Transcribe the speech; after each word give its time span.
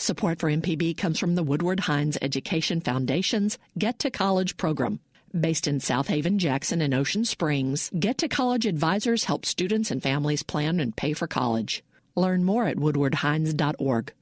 Support 0.00 0.38
for 0.38 0.48
MPB 0.48 0.96
comes 0.96 1.18
from 1.18 1.34
the 1.34 1.42
Woodward 1.42 1.80
Hines 1.80 2.16
Education 2.22 2.80
Foundation's 2.80 3.58
Get 3.76 3.98
to 3.98 4.10
College 4.10 4.56
program. 4.56 4.98
Based 5.38 5.68
in 5.68 5.78
Southaven, 5.78 6.38
Jackson, 6.38 6.80
and 6.80 6.94
Ocean 6.94 7.26
Springs, 7.26 7.90
Get 7.90 8.16
to 8.16 8.28
College 8.28 8.64
advisors 8.64 9.24
help 9.24 9.44
students 9.44 9.90
and 9.90 10.02
families 10.02 10.42
plan 10.42 10.80
and 10.80 10.96
pay 10.96 11.12
for 11.12 11.26
college. 11.26 11.84
Learn 12.16 12.44
more 12.44 12.64
at 12.64 12.78
woodwardhines.org. 12.78 14.14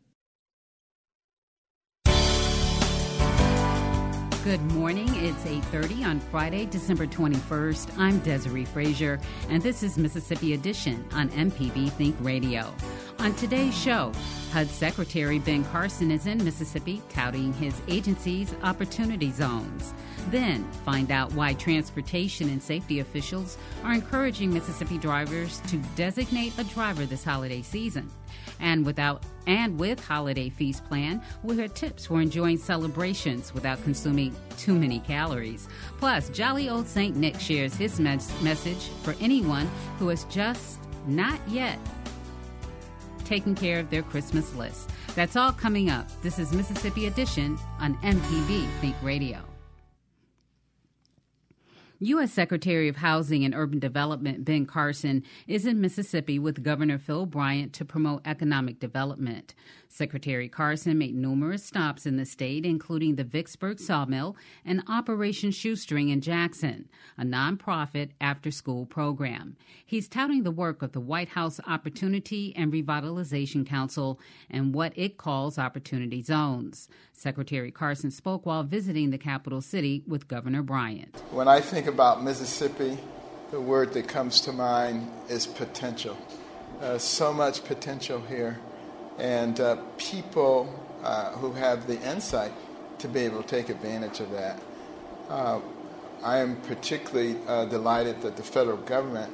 Good 4.42 4.72
morning. 4.72 5.14
It's 5.14 5.44
8:30 5.44 6.04
on 6.04 6.18
Friday, 6.18 6.66
December 6.66 7.06
21st. 7.06 7.96
I'm 7.98 8.18
Desiree 8.20 8.64
Frazier, 8.64 9.20
and 9.48 9.62
this 9.62 9.84
is 9.84 9.96
Mississippi 9.96 10.54
Edition 10.54 11.04
on 11.12 11.28
MPB 11.28 11.90
Think 11.90 12.16
Radio. 12.20 12.74
On 13.20 13.34
today's 13.34 13.76
show, 13.76 14.12
HUD 14.52 14.68
Secretary 14.68 15.40
Ben 15.40 15.64
Carson 15.64 16.12
is 16.12 16.26
in 16.26 16.42
Mississippi 16.44 17.02
touting 17.08 17.52
his 17.54 17.74
agency's 17.88 18.54
opportunity 18.62 19.32
zones. 19.32 19.92
Then, 20.30 20.64
find 20.84 21.10
out 21.10 21.32
why 21.32 21.54
transportation 21.54 22.48
and 22.48 22.62
safety 22.62 23.00
officials 23.00 23.58
are 23.82 23.92
encouraging 23.92 24.54
Mississippi 24.54 24.98
drivers 24.98 25.60
to 25.66 25.78
designate 25.96 26.56
a 26.58 26.64
driver 26.64 27.06
this 27.06 27.24
holiday 27.24 27.60
season. 27.60 28.08
And 28.60 28.86
without 28.86 29.24
and 29.48 29.80
with 29.80 30.04
Holiday 30.04 30.48
Feast 30.48 30.84
Plan, 30.84 31.20
we'll 31.42 31.56
hear 31.56 31.68
tips 31.68 32.06
for 32.06 32.20
enjoying 32.20 32.58
celebrations 32.58 33.52
without 33.52 33.82
consuming 33.82 34.34
too 34.56 34.74
many 34.74 35.00
calories. 35.00 35.68
Plus, 35.98 36.28
jolly 36.28 36.68
old 36.68 36.86
Saint 36.86 37.16
Nick 37.16 37.40
shares 37.40 37.74
his 37.74 37.98
mes- 37.98 38.40
message 38.42 38.88
for 39.02 39.16
anyone 39.20 39.68
who 39.98 40.06
has 40.08 40.22
just 40.24 40.78
not 41.06 41.40
yet 41.48 41.78
taken 43.28 43.54
care 43.54 43.78
of 43.78 43.90
their 43.90 44.02
Christmas 44.02 44.54
list. 44.54 44.90
That's 45.14 45.36
all 45.36 45.52
coming 45.52 45.90
up. 45.90 46.06
This 46.22 46.38
is 46.38 46.52
Mississippi 46.52 47.06
Edition 47.06 47.58
on 47.78 47.94
MPB 47.98 48.66
Think 48.80 48.96
Radio. 49.02 49.47
U.S. 52.00 52.32
Secretary 52.32 52.86
of 52.86 52.94
Housing 52.94 53.44
and 53.44 53.52
Urban 53.52 53.80
Development 53.80 54.44
Ben 54.44 54.66
Carson 54.66 55.24
is 55.48 55.66
in 55.66 55.80
Mississippi 55.80 56.38
with 56.38 56.62
Governor 56.62 56.96
Phil 56.96 57.26
Bryant 57.26 57.72
to 57.72 57.84
promote 57.84 58.22
economic 58.24 58.78
development. 58.78 59.52
Secretary 59.88 60.48
Carson 60.48 60.96
made 60.96 61.16
numerous 61.16 61.64
stops 61.64 62.06
in 62.06 62.16
the 62.16 62.24
state, 62.24 62.64
including 62.64 63.16
the 63.16 63.24
Vicksburg 63.24 63.80
Sawmill 63.80 64.36
and 64.64 64.84
Operation 64.86 65.50
Shoestring 65.50 66.10
in 66.10 66.20
Jackson, 66.20 66.88
a 67.16 67.24
nonprofit 67.24 68.10
after 68.20 68.52
school 68.52 68.86
program. 68.86 69.56
He's 69.84 70.06
touting 70.06 70.44
the 70.44 70.52
work 70.52 70.82
of 70.82 70.92
the 70.92 71.00
White 71.00 71.30
House 71.30 71.58
Opportunity 71.66 72.54
and 72.54 72.72
Revitalization 72.72 73.66
Council 73.66 74.20
and 74.48 74.72
what 74.72 74.92
it 74.94 75.16
calls 75.16 75.58
opportunity 75.58 76.22
zones. 76.22 76.88
Secretary 77.12 77.72
Carson 77.72 78.12
spoke 78.12 78.46
while 78.46 78.62
visiting 78.62 79.10
the 79.10 79.18
capital 79.18 79.60
city 79.60 80.04
with 80.06 80.28
Governor 80.28 80.62
Bryant. 80.62 81.20
When 81.32 81.48
I 81.48 81.60
think 81.60 81.87
about 81.88 82.22
Mississippi, 82.22 82.98
the 83.50 83.60
word 83.60 83.92
that 83.94 84.06
comes 84.06 84.40
to 84.42 84.52
mind 84.52 85.10
is 85.28 85.46
potential. 85.46 86.16
Uh, 86.80 86.98
so 86.98 87.32
much 87.32 87.64
potential 87.64 88.20
here 88.20 88.58
and 89.18 89.58
uh, 89.58 89.76
people 89.96 90.72
uh, 91.02 91.32
who 91.32 91.52
have 91.52 91.86
the 91.86 92.00
insight 92.08 92.52
to 92.98 93.08
be 93.08 93.20
able 93.20 93.42
to 93.42 93.48
take 93.48 93.68
advantage 93.68 94.20
of 94.20 94.30
that. 94.30 94.60
Uh, 95.28 95.60
I 96.22 96.38
am 96.38 96.56
particularly 96.62 97.36
uh, 97.46 97.64
delighted 97.66 98.22
that 98.22 98.36
the 98.36 98.42
federal 98.42 98.76
government 98.76 99.32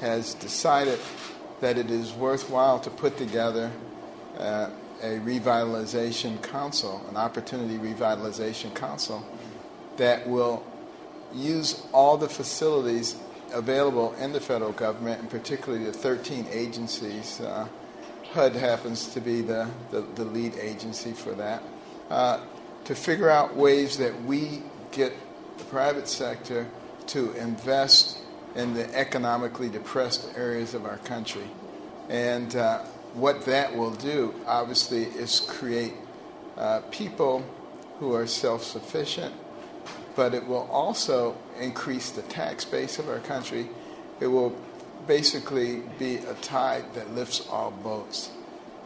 has 0.00 0.34
decided 0.34 0.98
that 1.60 1.78
it 1.78 1.90
is 1.90 2.12
worthwhile 2.12 2.80
to 2.80 2.90
put 2.90 3.16
together 3.16 3.70
uh, 4.38 4.70
a 5.02 5.18
revitalization 5.18 6.42
council, 6.42 7.04
an 7.08 7.16
opportunity 7.16 7.76
revitalization 7.76 8.74
council, 8.74 9.24
that 9.96 10.28
will 10.28 10.64
use 11.34 11.86
all 11.92 12.16
the 12.16 12.28
facilities 12.28 13.16
available 13.52 14.14
in 14.14 14.32
the 14.32 14.40
federal 14.40 14.72
government, 14.72 15.20
and 15.20 15.30
particularly 15.30 15.84
the 15.84 15.92
13 15.92 16.46
agencies 16.50 17.40
uh, 17.40 17.66
HUD 18.32 18.54
happens 18.54 19.08
to 19.08 19.20
be 19.20 19.42
the, 19.42 19.68
the, 19.90 20.00
the 20.14 20.24
lead 20.24 20.54
agency 20.56 21.12
for 21.12 21.32
that, 21.32 21.62
uh, 22.08 22.40
to 22.84 22.94
figure 22.94 23.28
out 23.28 23.54
ways 23.54 23.98
that 23.98 24.24
we 24.24 24.62
get 24.90 25.12
the 25.58 25.64
private 25.64 26.08
sector 26.08 26.66
to 27.08 27.32
invest 27.32 28.18
in 28.54 28.74
the 28.74 28.94
economically 28.96 29.68
depressed 29.68 30.28
areas 30.36 30.74
of 30.74 30.86
our 30.86 30.98
country. 30.98 31.48
And 32.08 32.54
uh, 32.56 32.78
what 33.14 33.44
that 33.46 33.76
will 33.76 33.90
do, 33.90 34.34
obviously, 34.46 35.04
is 35.04 35.40
create 35.40 35.94
uh, 36.56 36.80
people 36.90 37.44
who 37.98 38.14
are 38.14 38.26
self 38.26 38.64
sufficient, 38.64 39.34
but 40.14 40.34
it 40.34 40.46
will 40.46 40.68
also 40.70 41.36
increase 41.58 42.10
the 42.10 42.22
tax 42.22 42.64
base 42.64 42.98
of 42.98 43.08
our 43.08 43.20
country. 43.20 43.68
It 44.20 44.26
will 44.26 44.54
basically 45.06 45.82
be 45.98 46.16
a 46.16 46.34
tide 46.34 46.84
that 46.94 47.14
lifts 47.14 47.46
all 47.48 47.70
boats. 47.70 48.30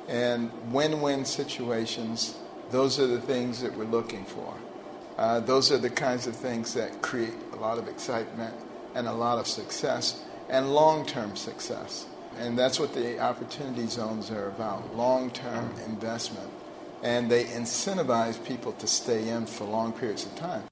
And 0.08 0.50
win 0.72 1.00
win 1.00 1.24
situations, 1.24 2.36
those 2.70 2.98
are 3.00 3.06
the 3.06 3.20
things 3.20 3.60
that 3.62 3.76
we're 3.76 3.84
looking 3.84 4.24
for. 4.24 4.54
Uh, 5.18 5.40
those 5.40 5.72
are 5.72 5.78
the 5.78 5.90
kinds 5.90 6.26
of 6.26 6.36
things 6.36 6.74
that 6.74 7.02
create 7.02 7.34
a 7.52 7.56
lot 7.56 7.78
of 7.78 7.88
excitement 7.88 8.54
and 8.94 9.06
a 9.06 9.12
lot 9.12 9.38
of 9.38 9.46
success 9.46 10.22
and 10.48 10.74
long 10.74 11.04
term 11.06 11.36
success. 11.36 12.06
And 12.38 12.58
that's 12.58 12.78
what 12.78 12.92
the 12.92 13.18
opportunity 13.18 13.86
zones 13.86 14.30
are 14.30 14.48
about 14.48 14.94
long 14.94 15.30
term 15.30 15.74
investment. 15.86 16.50
And 17.02 17.30
they 17.30 17.44
incentivize 17.44 18.42
people 18.44 18.72
to 18.72 18.86
stay 18.86 19.28
in 19.28 19.46
for 19.46 19.64
long 19.64 19.92
periods 19.92 20.26
of 20.26 20.34
time. 20.36 20.64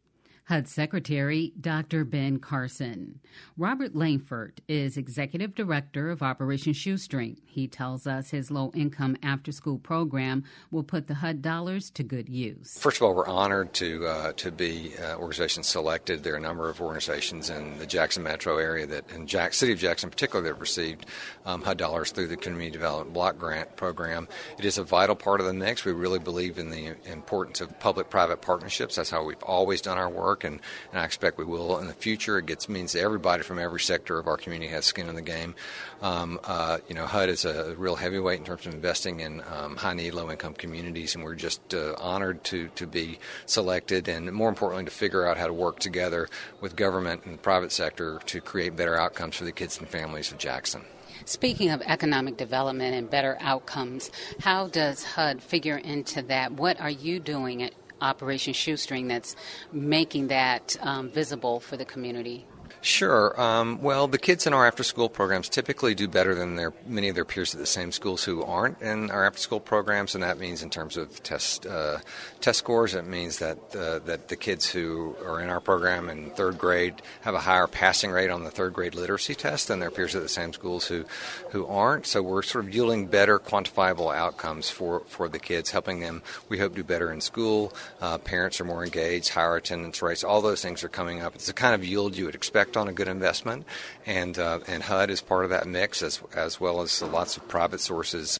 HUD 0.46 0.68
Secretary 0.68 1.54
Dr. 1.58 2.04
Ben 2.04 2.38
Carson. 2.38 3.18
Robert 3.56 3.96
Langford 3.96 4.60
is 4.68 4.98
Executive 4.98 5.54
Director 5.54 6.10
of 6.10 6.22
Operation 6.22 6.74
Shoestring. 6.74 7.38
He 7.46 7.66
tells 7.66 8.06
us 8.06 8.28
his 8.28 8.50
low 8.50 8.70
income 8.74 9.16
after 9.22 9.52
school 9.52 9.78
program 9.78 10.44
will 10.70 10.82
put 10.82 11.06
the 11.06 11.14
HUD 11.14 11.40
dollars 11.40 11.88
to 11.92 12.02
good 12.02 12.28
use. 12.28 12.76
First 12.78 12.98
of 12.98 13.04
all, 13.04 13.14
we're 13.14 13.26
honored 13.26 13.72
to, 13.74 14.06
uh, 14.06 14.32
to 14.32 14.50
be 14.50 14.92
uh, 15.02 15.16
organizations 15.16 15.66
selected. 15.66 16.22
There 16.22 16.34
are 16.34 16.36
a 16.36 16.40
number 16.40 16.68
of 16.68 16.78
organizations 16.78 17.48
in 17.48 17.78
the 17.78 17.86
Jackson 17.86 18.22
metro 18.22 18.58
area 18.58 18.86
that, 18.86 19.10
in 19.12 19.26
Jack, 19.26 19.54
City 19.54 19.72
of 19.72 19.78
Jackson 19.78 20.10
particularly, 20.10 20.46
that 20.50 20.56
have 20.56 20.60
received 20.60 21.06
um, 21.46 21.62
HUD 21.62 21.78
dollars 21.78 22.10
through 22.10 22.26
the 22.26 22.36
Community 22.36 22.70
Development 22.70 23.14
Block 23.14 23.38
Grant 23.38 23.76
Program. 23.76 24.28
It 24.58 24.66
is 24.66 24.76
a 24.76 24.84
vital 24.84 25.16
part 25.16 25.40
of 25.40 25.46
the 25.46 25.54
mix. 25.54 25.86
We 25.86 25.92
really 25.92 26.18
believe 26.18 26.58
in 26.58 26.68
the 26.68 26.94
importance 27.10 27.62
of 27.62 27.80
public 27.80 28.10
private 28.10 28.42
partnerships. 28.42 28.96
That's 28.96 29.08
how 29.08 29.24
we've 29.24 29.42
always 29.42 29.80
done 29.80 29.96
our 29.96 30.10
work 30.10 30.33
work, 30.34 30.44
and, 30.44 30.60
and 30.90 31.00
I 31.00 31.04
expect 31.04 31.38
we 31.38 31.44
will 31.44 31.78
in 31.78 31.86
the 31.86 31.92
future. 31.92 32.38
It 32.38 32.46
gets 32.46 32.68
means 32.68 32.96
everybody 32.96 33.42
from 33.44 33.58
every 33.58 33.80
sector 33.80 34.18
of 34.18 34.26
our 34.26 34.36
community 34.36 34.70
has 34.72 34.84
skin 34.84 35.08
in 35.08 35.14
the 35.14 35.22
game. 35.22 35.54
Um, 36.02 36.40
uh, 36.44 36.78
you 36.88 36.94
know, 36.94 37.06
HUD 37.06 37.28
is 37.28 37.44
a 37.44 37.74
real 37.76 37.94
heavyweight 37.94 38.40
in 38.40 38.44
terms 38.44 38.66
of 38.66 38.74
investing 38.74 39.20
in 39.20 39.42
um, 39.52 39.76
high 39.76 39.94
need, 39.94 40.14
low 40.14 40.30
income 40.30 40.54
communities, 40.54 41.14
and 41.14 41.22
we're 41.22 41.36
just 41.36 41.72
uh, 41.72 41.94
honored 41.98 42.42
to 42.44 42.68
to 42.74 42.86
be 42.86 43.18
selected, 43.46 44.08
and 44.08 44.32
more 44.32 44.48
importantly, 44.48 44.84
to 44.84 44.90
figure 44.90 45.26
out 45.26 45.36
how 45.36 45.46
to 45.46 45.52
work 45.52 45.78
together 45.78 46.28
with 46.60 46.74
government 46.74 47.24
and 47.24 47.34
the 47.34 47.42
private 47.42 47.70
sector 47.70 48.20
to 48.26 48.40
create 48.40 48.74
better 48.76 48.98
outcomes 48.98 49.36
for 49.36 49.44
the 49.44 49.52
kids 49.52 49.78
and 49.78 49.88
families 49.88 50.32
of 50.32 50.38
Jackson. 50.38 50.82
Speaking 51.26 51.70
of 51.70 51.80
economic 51.82 52.36
development 52.36 52.94
and 52.94 53.08
better 53.08 53.38
outcomes, 53.40 54.10
how 54.40 54.66
does 54.66 55.04
HUD 55.04 55.42
figure 55.42 55.78
into 55.78 56.20
that? 56.22 56.52
What 56.52 56.78
are 56.80 56.90
you 56.90 57.18
doing 57.18 57.62
at 57.62 57.72
Operation 58.04 58.52
Shoestring 58.52 59.08
that's 59.08 59.34
making 59.72 60.28
that 60.28 60.76
um, 60.80 61.10
visible 61.10 61.60
for 61.60 61.76
the 61.76 61.84
community? 61.84 62.46
Sure. 62.84 63.40
Um, 63.40 63.80
well, 63.80 64.08
the 64.08 64.18
kids 64.18 64.46
in 64.46 64.52
our 64.52 64.66
after-school 64.66 65.08
programs 65.08 65.48
typically 65.48 65.94
do 65.94 66.06
better 66.06 66.34
than 66.34 66.56
their 66.56 66.74
many 66.86 67.08
of 67.08 67.14
their 67.14 67.24
peers 67.24 67.54
at 67.54 67.58
the 67.58 67.66
same 67.66 67.90
schools 67.90 68.24
who 68.24 68.42
aren't 68.44 68.82
in 68.82 69.10
our 69.10 69.24
after-school 69.24 69.60
programs, 69.60 70.14
and 70.14 70.22
that 70.22 70.38
means 70.38 70.62
in 70.62 70.68
terms 70.68 70.98
of 70.98 71.22
test 71.22 71.64
uh, 71.64 72.00
test 72.42 72.58
scores, 72.58 72.94
it 72.94 73.06
means 73.06 73.38
that 73.38 73.56
uh, 73.74 74.00
that 74.00 74.28
the 74.28 74.36
kids 74.36 74.70
who 74.70 75.16
are 75.24 75.40
in 75.40 75.48
our 75.48 75.60
program 75.60 76.10
in 76.10 76.28
third 76.32 76.58
grade 76.58 77.00
have 77.22 77.34
a 77.34 77.40
higher 77.40 77.66
passing 77.66 78.10
rate 78.10 78.28
on 78.28 78.44
the 78.44 78.50
third 78.50 78.74
grade 78.74 78.94
literacy 78.94 79.34
test 79.34 79.68
than 79.68 79.78
their 79.78 79.90
peers 79.90 80.14
at 80.14 80.20
the 80.20 80.28
same 80.28 80.52
schools 80.52 80.86
who 80.86 81.06
who 81.52 81.66
aren't. 81.66 82.04
So 82.06 82.22
we're 82.22 82.42
sort 82.42 82.66
of 82.66 82.74
yielding 82.74 83.06
better 83.06 83.38
quantifiable 83.38 84.14
outcomes 84.14 84.68
for 84.68 85.00
for 85.06 85.30
the 85.30 85.38
kids, 85.38 85.70
helping 85.70 86.00
them. 86.00 86.20
We 86.50 86.58
hope 86.58 86.74
do 86.74 86.84
better 86.84 87.10
in 87.10 87.22
school. 87.22 87.72
Uh, 88.02 88.18
parents 88.18 88.60
are 88.60 88.64
more 88.64 88.84
engaged, 88.84 89.30
higher 89.30 89.56
attendance 89.56 90.02
rates. 90.02 90.22
All 90.22 90.42
those 90.42 90.60
things 90.60 90.84
are 90.84 90.90
coming 90.90 91.22
up. 91.22 91.34
It's 91.34 91.46
the 91.46 91.54
kind 91.54 91.74
of 91.74 91.82
yield 91.82 92.14
you 92.14 92.26
would 92.26 92.34
expect 92.34 92.73
on 92.76 92.88
a 92.88 92.92
good 92.92 93.08
investment, 93.08 93.66
and 94.06 94.38
uh, 94.38 94.60
and 94.66 94.82
HUD 94.82 95.10
is 95.10 95.20
part 95.20 95.44
of 95.44 95.50
that 95.50 95.66
mix 95.66 96.02
as 96.02 96.20
as 96.34 96.60
well 96.60 96.80
as 96.80 97.02
lots 97.02 97.36
of 97.36 97.48
private 97.48 97.80
sources. 97.80 98.38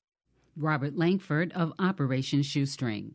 Robert 0.56 0.96
Langford 0.96 1.52
of 1.52 1.72
Operation 1.78 2.42
Shoestring. 2.42 3.14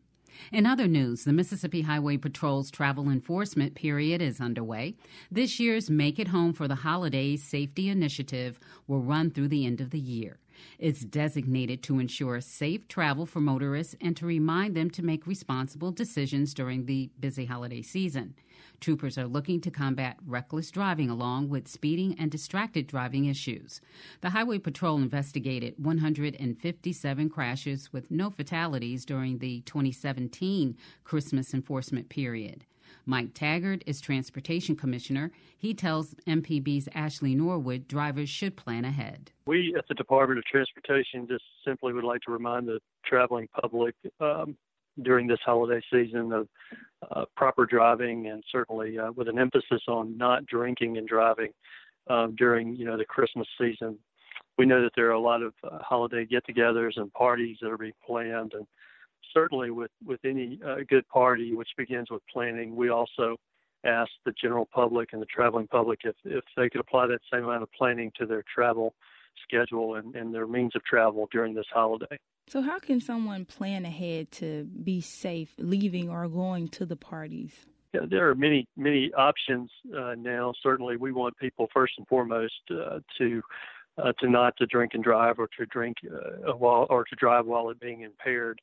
In 0.52 0.66
other 0.66 0.86
news, 0.86 1.24
the 1.24 1.32
Mississippi 1.32 1.82
Highway 1.82 2.16
Patrol's 2.16 2.70
travel 2.70 3.08
enforcement 3.08 3.74
period 3.74 4.22
is 4.22 4.40
underway. 4.40 4.94
This 5.30 5.60
year's 5.60 5.90
Make 5.90 6.18
It 6.18 6.28
Home 6.28 6.52
for 6.52 6.66
the 6.66 6.76
Holidays 6.76 7.42
Safety 7.42 7.88
Initiative 7.88 8.58
will 8.86 9.00
run 9.00 9.30
through 9.30 9.48
the 9.48 9.66
end 9.66 9.80
of 9.80 9.90
the 9.90 9.98
year. 9.98 10.38
It's 10.78 11.04
designated 11.04 11.82
to 11.84 11.98
ensure 11.98 12.40
safe 12.40 12.88
travel 12.88 13.26
for 13.26 13.40
motorists 13.40 13.94
and 14.00 14.16
to 14.16 14.26
remind 14.26 14.74
them 14.74 14.90
to 14.90 15.04
make 15.04 15.26
responsible 15.26 15.92
decisions 15.92 16.54
during 16.54 16.86
the 16.86 17.10
busy 17.20 17.44
holiday 17.44 17.82
season. 17.82 18.34
Troopers 18.80 19.18
are 19.18 19.26
looking 19.26 19.60
to 19.60 19.70
combat 19.70 20.16
reckless 20.26 20.70
driving 20.70 21.10
along 21.10 21.50
with 21.50 21.68
speeding 21.68 22.16
and 22.18 22.30
distracted 22.30 22.86
driving 22.86 23.26
issues. 23.26 23.80
The 24.22 24.30
Highway 24.30 24.58
Patrol 24.58 24.96
investigated 24.96 25.74
157 25.78 27.28
crashes 27.28 27.92
with 27.92 28.10
no 28.10 28.30
fatalities 28.30 29.04
during 29.04 29.38
the 29.38 29.60
2017 29.62 30.76
Christmas 31.04 31.52
enforcement 31.52 32.08
period. 32.08 32.64
Mike 33.06 33.34
Tagert 33.34 33.82
is 33.86 34.00
Transportation 34.00 34.76
Commissioner. 34.76 35.30
He 35.56 35.74
tells 35.74 36.14
MPB's 36.26 36.88
Ashley 36.94 37.34
Norwood 37.34 37.88
drivers 37.88 38.28
should 38.28 38.56
plan 38.56 38.84
ahead. 38.84 39.32
We 39.46 39.74
at 39.76 39.86
the 39.88 39.94
Department 39.94 40.38
of 40.38 40.44
Transportation 40.44 41.26
just 41.28 41.44
simply 41.66 41.92
would 41.92 42.04
like 42.04 42.20
to 42.22 42.32
remind 42.32 42.68
the 42.68 42.80
traveling 43.04 43.48
public 43.60 43.94
um, 44.20 44.56
during 45.02 45.26
this 45.26 45.40
holiday 45.44 45.80
season 45.92 46.32
of 46.32 46.48
uh, 47.10 47.24
proper 47.36 47.66
driving 47.66 48.26
and 48.28 48.42
certainly 48.50 48.98
uh, 48.98 49.10
with 49.12 49.28
an 49.28 49.38
emphasis 49.38 49.82
on 49.88 50.16
not 50.16 50.46
drinking 50.46 50.98
and 50.98 51.08
driving 51.08 51.50
um, 52.08 52.34
during 52.36 52.76
you 52.76 52.84
know 52.84 52.96
the 52.96 53.04
Christmas 53.04 53.46
season. 53.58 53.98
We 54.58 54.66
know 54.66 54.82
that 54.82 54.92
there 54.94 55.08
are 55.08 55.12
a 55.12 55.20
lot 55.20 55.42
of 55.42 55.54
uh, 55.64 55.78
holiday 55.80 56.26
get-togethers 56.26 56.96
and 56.96 57.10
parties 57.12 57.56
that 57.62 57.70
are 57.70 57.78
being 57.78 57.92
planned, 58.04 58.52
and 58.54 58.66
certainly 59.32 59.70
with 59.70 59.90
with 60.04 60.20
any 60.24 60.58
uh, 60.66 60.76
good 60.88 61.08
party, 61.08 61.54
which 61.54 61.70
begins 61.76 62.10
with 62.10 62.22
planning, 62.32 62.76
we 62.76 62.90
also 62.90 63.36
ask 63.84 64.10
the 64.26 64.32
general 64.32 64.68
public 64.72 65.12
and 65.12 65.22
the 65.22 65.26
traveling 65.26 65.66
public 65.66 66.00
if 66.04 66.16
if 66.24 66.44
they 66.56 66.68
could 66.68 66.80
apply 66.80 67.06
that 67.06 67.20
same 67.32 67.44
amount 67.44 67.62
of 67.62 67.72
planning 67.72 68.10
to 68.18 68.26
their 68.26 68.44
travel 68.52 68.94
schedule 69.42 69.96
and, 69.96 70.14
and 70.14 70.34
their 70.34 70.46
means 70.46 70.74
of 70.74 70.84
travel 70.84 71.28
during 71.32 71.54
this 71.54 71.66
holiday. 71.72 72.18
So, 72.48 72.62
how 72.62 72.78
can 72.78 73.00
someone 73.00 73.44
plan 73.44 73.84
ahead 73.84 74.32
to 74.32 74.64
be 74.64 75.00
safe 75.00 75.54
leaving 75.58 76.10
or 76.10 76.26
going 76.28 76.68
to 76.68 76.84
the 76.84 76.96
parties? 76.96 77.66
Yeah, 77.92 78.00
there 78.08 78.28
are 78.28 78.34
many 78.34 78.66
many 78.76 79.12
options 79.14 79.70
uh, 79.96 80.14
now. 80.16 80.52
Certainly, 80.62 80.96
we 80.96 81.12
want 81.12 81.36
people 81.38 81.68
first 81.72 81.94
and 81.98 82.06
foremost 82.06 82.60
uh, 82.70 83.00
to 83.18 83.42
uh, 83.98 84.12
to 84.20 84.28
not 84.28 84.56
to 84.58 84.66
drink 84.66 84.94
and 84.94 85.02
drive, 85.02 85.38
or 85.38 85.48
to 85.58 85.66
drink 85.66 85.96
uh, 86.06 86.52
while 86.52 86.86
or 86.90 87.04
to 87.04 87.16
drive 87.16 87.46
while 87.46 87.70
it 87.70 87.80
being 87.80 88.02
impaired. 88.02 88.60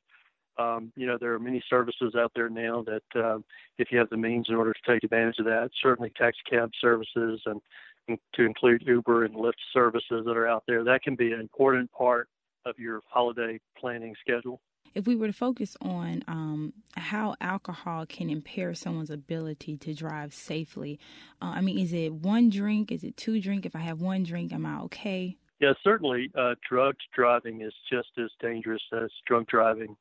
Um, 0.58 0.92
you 0.96 1.06
know, 1.06 1.16
there 1.20 1.32
are 1.34 1.38
many 1.38 1.62
services 1.70 2.14
out 2.16 2.32
there 2.34 2.48
now 2.48 2.84
that, 2.84 3.20
uh, 3.20 3.38
if 3.78 3.92
you 3.92 3.98
have 3.98 4.10
the 4.10 4.16
means 4.16 4.46
in 4.48 4.56
order 4.56 4.72
to 4.72 4.92
take 4.92 5.04
advantage 5.04 5.38
of 5.38 5.44
that, 5.44 5.70
certainly 5.80 6.10
taxi 6.16 6.40
cab 6.50 6.70
services 6.80 7.40
and, 7.46 7.60
and 8.08 8.18
to 8.34 8.44
include 8.44 8.82
Uber 8.86 9.24
and 9.24 9.34
Lyft 9.34 9.52
services 9.72 10.24
that 10.26 10.36
are 10.36 10.48
out 10.48 10.64
there, 10.66 10.82
that 10.84 11.02
can 11.02 11.14
be 11.14 11.32
an 11.32 11.40
important 11.40 11.90
part 11.92 12.28
of 12.66 12.78
your 12.78 13.02
holiday 13.08 13.60
planning 13.78 14.14
schedule. 14.20 14.60
If 14.94 15.06
we 15.06 15.14
were 15.14 15.28
to 15.28 15.32
focus 15.32 15.76
on 15.80 16.24
um, 16.26 16.72
how 16.96 17.36
alcohol 17.40 18.06
can 18.06 18.30
impair 18.30 18.74
someone's 18.74 19.10
ability 19.10 19.76
to 19.76 19.94
drive 19.94 20.34
safely, 20.34 20.98
uh, 21.40 21.52
I 21.54 21.60
mean, 21.60 21.78
is 21.78 21.92
it 21.92 22.12
one 22.12 22.50
drink? 22.50 22.90
Is 22.90 23.04
it 23.04 23.16
two 23.16 23.40
drink? 23.40 23.64
If 23.66 23.76
I 23.76 23.80
have 23.80 24.00
one 24.00 24.24
drink, 24.24 24.52
am 24.52 24.66
I 24.66 24.80
okay? 24.84 25.36
Yeah, 25.60 25.72
certainly. 25.84 26.30
Uh, 26.36 26.54
drugged 26.68 27.02
driving 27.14 27.60
is 27.60 27.74
just 27.90 28.08
as 28.16 28.30
dangerous 28.40 28.82
as 28.92 29.10
drunk 29.26 29.48
driving, 29.48 29.96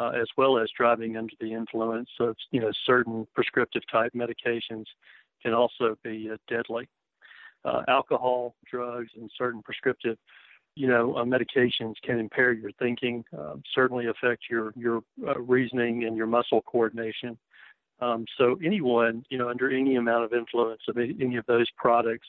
uh, 0.00 0.10
as 0.20 0.26
well 0.36 0.58
as 0.58 0.68
driving 0.76 1.16
under 1.16 1.34
the 1.40 1.52
influence 1.52 2.08
of 2.20 2.34
you 2.50 2.60
know 2.60 2.70
certain 2.86 3.26
prescriptive 3.34 3.82
type 3.92 4.12
medications 4.14 4.86
can 5.42 5.52
also 5.52 5.96
be 6.02 6.30
uh, 6.32 6.36
deadly. 6.48 6.88
Uh, 7.62 7.82
alcohol, 7.88 8.54
drugs, 8.70 9.10
and 9.16 9.30
certain 9.36 9.62
prescriptive 9.62 10.16
you 10.76 10.86
know, 10.86 11.16
uh, 11.16 11.24
medications 11.24 11.94
can 12.04 12.18
impair 12.18 12.52
your 12.52 12.70
thinking, 12.78 13.24
uh, 13.36 13.54
certainly 13.74 14.06
affect 14.06 14.44
your 14.48 14.72
your 14.76 15.02
uh, 15.26 15.38
reasoning 15.40 16.04
and 16.04 16.16
your 16.16 16.26
muscle 16.26 16.62
coordination. 16.62 17.36
Um, 18.00 18.24
so 18.38 18.56
anyone, 18.64 19.24
you 19.28 19.36
know, 19.36 19.50
under 19.50 19.70
any 19.70 19.96
amount 19.96 20.24
of 20.24 20.32
influence 20.32 20.80
of 20.88 20.96
any 20.96 21.36
of 21.36 21.44
those 21.46 21.66
products 21.76 22.26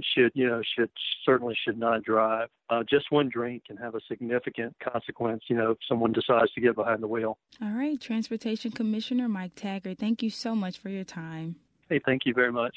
should, 0.00 0.32
you 0.34 0.46
know, 0.46 0.62
should 0.76 0.90
certainly 1.24 1.56
should 1.64 1.78
not 1.78 2.02
drive. 2.02 2.48
Uh, 2.70 2.82
just 2.88 3.10
one 3.10 3.28
drink 3.28 3.64
can 3.66 3.76
have 3.76 3.94
a 3.94 4.00
significant 4.08 4.74
consequence, 4.82 5.44
you 5.48 5.56
know, 5.56 5.72
if 5.72 5.78
someone 5.88 6.12
decides 6.12 6.52
to 6.52 6.60
get 6.60 6.74
behind 6.74 7.02
the 7.02 7.06
wheel. 7.06 7.38
All 7.60 7.72
right, 7.72 8.00
Transportation 8.00 8.70
Commissioner 8.70 9.28
Mike 9.28 9.54
Tagert, 9.54 9.98
thank 9.98 10.22
you 10.22 10.30
so 10.30 10.54
much 10.54 10.78
for 10.78 10.88
your 10.88 11.04
time. 11.04 11.56
Hey, 11.88 12.00
thank 12.04 12.22
you 12.24 12.34
very 12.34 12.52
much. 12.52 12.74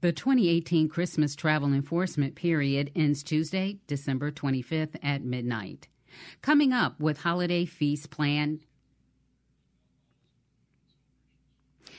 The 0.00 0.12
2018 0.12 0.88
Christmas 0.88 1.36
travel 1.36 1.74
enforcement 1.74 2.34
period 2.34 2.90
ends 2.96 3.22
Tuesday, 3.22 3.78
December 3.86 4.30
25th 4.30 4.96
at 5.02 5.22
midnight. 5.22 5.88
Coming 6.40 6.72
up 6.72 6.98
with 6.98 7.18
holiday 7.18 7.66
feast 7.66 8.10
plan 8.10 8.60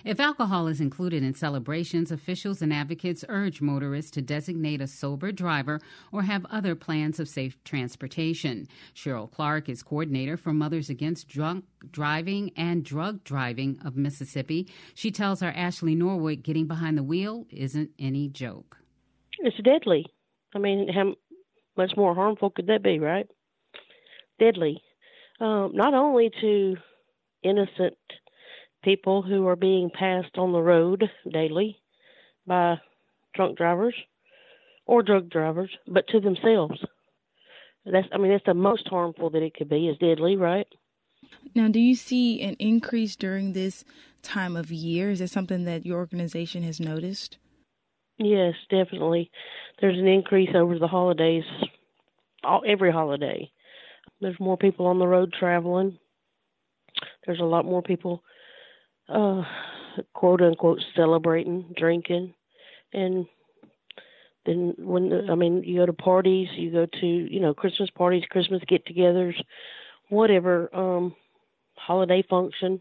If 0.04 0.20
alcohol 0.20 0.68
is 0.68 0.82
included 0.82 1.24
in 1.24 1.34
celebrations, 1.36 2.12
officials 2.12 2.62
and 2.62 2.74
advocates 2.74 3.24
urge 3.30 3.62
motorists 3.62 4.12
to 4.12 4.22
designate 4.22 4.82
a 4.82 4.88
sober 4.88 5.32
driver 5.32 5.80
or 6.12 6.24
have 6.24 6.46
other 6.46 6.76
plans 6.76 7.20
of 7.20 7.28
safe 7.28 7.64
transportation. 7.64 8.68
Cheryl 8.96 9.30
Clark 9.30 9.70
is 9.70 9.84
coordinator 9.84 10.38
for 10.38 10.54
Mothers 10.54 10.90
Against 10.90 11.28
Drunk 11.28 11.66
Driving 11.92 12.52
and 12.56 12.84
Drug 12.84 13.24
Driving 13.24 13.80
of 13.86 13.96
Mississippi. 13.96 14.68
She 14.96 15.12
tells 15.12 15.44
our 15.44 15.52
Ashley 15.52 15.96
Norwood 15.96 16.44
getting 16.44 16.68
behind 16.68 16.98
the 16.98 17.04
wheel 17.04 17.46
isn't 17.50 17.92
any 18.00 18.28
joke. 18.28 18.78
It's 19.40 19.58
deadly. 19.64 20.06
I 20.56 20.60
mean, 20.60 20.90
how 20.94 21.14
much 21.78 21.94
more 21.96 22.16
harmful 22.16 22.50
could 22.50 22.68
that 22.68 22.84
be, 22.84 23.00
right? 23.00 23.28
Deadly. 24.40 24.82
Um, 25.40 25.72
not 25.74 25.94
only 25.94 26.32
to 26.42 26.76
innocent 27.44 27.98
people 28.84 29.22
who 29.22 29.48
are 29.48 29.56
being 29.56 29.90
passed 29.90 30.38
on 30.38 30.52
the 30.52 30.62
road 30.62 31.10
daily 31.32 31.78
by 32.46 32.78
drunk 33.36 33.58
drivers 33.58 33.96
or 34.86 35.04
drug 35.04 35.30
drivers, 35.30 35.70
but 35.88 36.08
to 36.08 36.20
themselves. 36.20 36.84
That's 37.86 38.08
I 38.12 38.18
mean 38.18 38.32
that's 38.32 38.46
the 38.46 38.54
most 38.54 38.88
harmful 38.88 39.30
that 39.32 39.42
it 39.42 39.56
could 39.56 39.70
be 39.70 39.88
is 39.88 39.98
deadly, 39.98 40.36
right? 40.36 40.68
Now, 41.56 41.68
do 41.68 41.80
you 41.80 41.96
see 41.96 42.42
an 42.42 42.56
increase 42.60 43.16
during 43.16 43.54
this 43.54 43.84
time 44.22 44.56
of 44.56 44.72
year? 44.72 45.12
Is 45.12 45.20
that 45.20 45.30
something 45.30 45.66
that 45.66 45.86
your 45.86 45.98
organization 45.98 46.64
has 46.64 46.80
noticed? 46.80 47.38
Yes, 48.18 48.54
definitely. 48.70 49.32
There's 49.80 49.98
an 49.98 50.08
increase 50.08 50.50
over 50.54 50.78
the 50.78 50.88
holidays, 50.88 51.44
all, 52.44 52.62
every 52.68 52.92
holiday. 52.92 53.52
There's 54.20 54.40
more 54.40 54.58
people 54.58 54.86
on 54.88 55.00
the 55.00 55.08
road 55.08 55.34
traveling. 55.38 55.98
There's 57.26 57.40
a 57.40 57.46
lot 57.46 57.66
more 57.66 57.82
people 57.82 58.24
uh, 59.10 59.44
quote 60.14 60.42
unquote 60.42 60.80
celebrating, 60.96 61.74
drinking, 61.78 62.34
and 62.94 63.26
then 64.46 64.74
when 64.78 65.30
I 65.30 65.36
mean 65.36 65.64
you 65.64 65.80
go 65.80 65.86
to 65.86 65.94
parties, 65.94 66.48
you 66.56 66.72
go 66.72 66.86
to 66.86 67.06
you 67.06 67.40
know 67.40 67.54
Christmas 67.54 67.90
parties, 67.92 68.24
Christmas 68.30 68.62
get-togethers, 68.68 69.36
whatever 70.10 70.74
um, 70.76 71.16
holiday 71.76 72.24
function, 72.30 72.80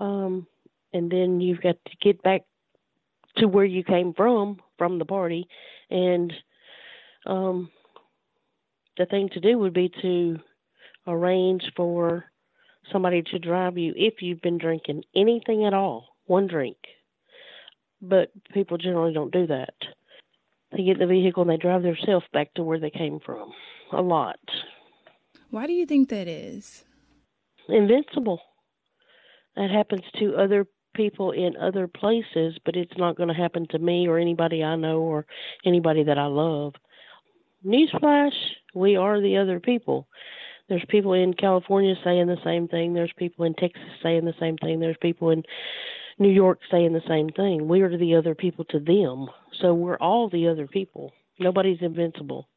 um, 0.00 0.46
and 0.92 1.10
then 1.10 1.40
you've 1.40 1.62
got 1.62 1.76
to 1.86 1.96
get 2.02 2.22
back 2.22 2.42
to 3.38 3.48
where 3.48 3.64
you 3.64 3.82
came 3.82 4.14
from 4.14 4.58
from 4.78 4.98
the 4.98 5.04
party, 5.04 5.48
and 5.90 6.32
um, 7.26 7.70
the 8.96 9.06
thing 9.06 9.28
to 9.30 9.40
do 9.40 9.58
would 9.58 9.74
be 9.74 9.90
to 10.02 10.38
arrange 11.06 11.64
for 11.76 12.24
somebody 12.92 13.22
to 13.22 13.38
drive 13.38 13.78
you 13.78 13.92
if 13.96 14.14
you've 14.20 14.40
been 14.40 14.58
drinking 14.58 15.04
anything 15.14 15.64
at 15.64 15.74
all, 15.74 16.16
one 16.26 16.46
drink. 16.46 16.76
But 18.00 18.30
people 18.52 18.76
generally 18.78 19.14
don't 19.14 19.32
do 19.32 19.46
that. 19.46 19.74
they 20.72 20.84
get 20.84 21.00
in 21.00 21.06
the 21.06 21.06
vehicle 21.06 21.42
and 21.42 21.50
they 21.50 21.56
drive 21.56 21.82
themselves 21.82 22.26
back 22.32 22.52
to 22.54 22.62
where 22.62 22.78
they 22.78 22.90
came 22.90 23.20
from. 23.24 23.52
A 23.92 24.02
lot. 24.02 24.38
Why 25.50 25.66
do 25.66 25.72
you 25.72 25.86
think 25.86 26.08
that 26.08 26.28
is? 26.28 26.84
Invincible. 27.68 28.40
That 29.56 29.70
happens 29.70 30.02
to 30.18 30.36
other 30.36 30.66
people 30.94 31.30
in 31.30 31.56
other 31.56 31.86
places, 31.86 32.58
but 32.64 32.76
it's 32.76 32.96
not 32.98 33.16
going 33.16 33.28
to 33.28 33.34
happen 33.34 33.66
to 33.70 33.78
me 33.78 34.06
or 34.08 34.18
anybody 34.18 34.62
I 34.62 34.76
know 34.76 34.98
or 34.98 35.26
anybody 35.64 36.04
that 36.04 36.18
I 36.18 36.26
love. 36.26 36.74
Newsflash, 37.64 38.34
we 38.74 38.96
are 38.96 39.20
the 39.20 39.36
other 39.38 39.60
people. 39.60 40.08
There's 40.68 40.84
people 40.88 41.12
in 41.12 41.34
California 41.34 41.94
saying 42.02 42.26
the 42.26 42.38
same 42.44 42.68
thing. 42.68 42.94
There's 42.94 43.12
people 43.16 43.44
in 43.44 43.54
Texas 43.54 43.82
saying 44.02 44.24
the 44.24 44.34
same 44.40 44.56
thing. 44.56 44.80
There's 44.80 44.96
people 45.00 45.30
in 45.30 45.42
New 46.18 46.30
York 46.30 46.60
saying 46.70 46.92
the 46.92 47.02
same 47.08 47.28
thing. 47.28 47.68
We 47.68 47.82
are 47.82 47.96
the 47.96 48.14
other 48.14 48.34
people 48.34 48.64
to 48.66 48.78
them. 48.78 49.28
So 49.60 49.74
we're 49.74 49.96
all 49.96 50.28
the 50.28 50.48
other 50.48 50.66
people. 50.66 51.12
Nobody's 51.38 51.82
invincible. 51.82 52.48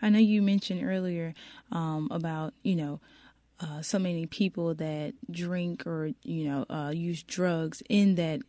I 0.00 0.08
know 0.08 0.18
you 0.18 0.42
mentioned 0.42 0.84
earlier 0.84 1.34
um, 1.70 2.08
about, 2.10 2.54
you 2.62 2.76
know, 2.76 3.00
uh, 3.60 3.82
so 3.82 3.98
many 3.98 4.26
people 4.26 4.74
that 4.74 5.14
drink 5.30 5.86
or, 5.86 6.10
you 6.22 6.48
know, 6.48 6.66
uh, 6.68 6.90
use 6.90 7.22
drugs 7.22 7.82
in 7.88 8.16
that, 8.16 8.40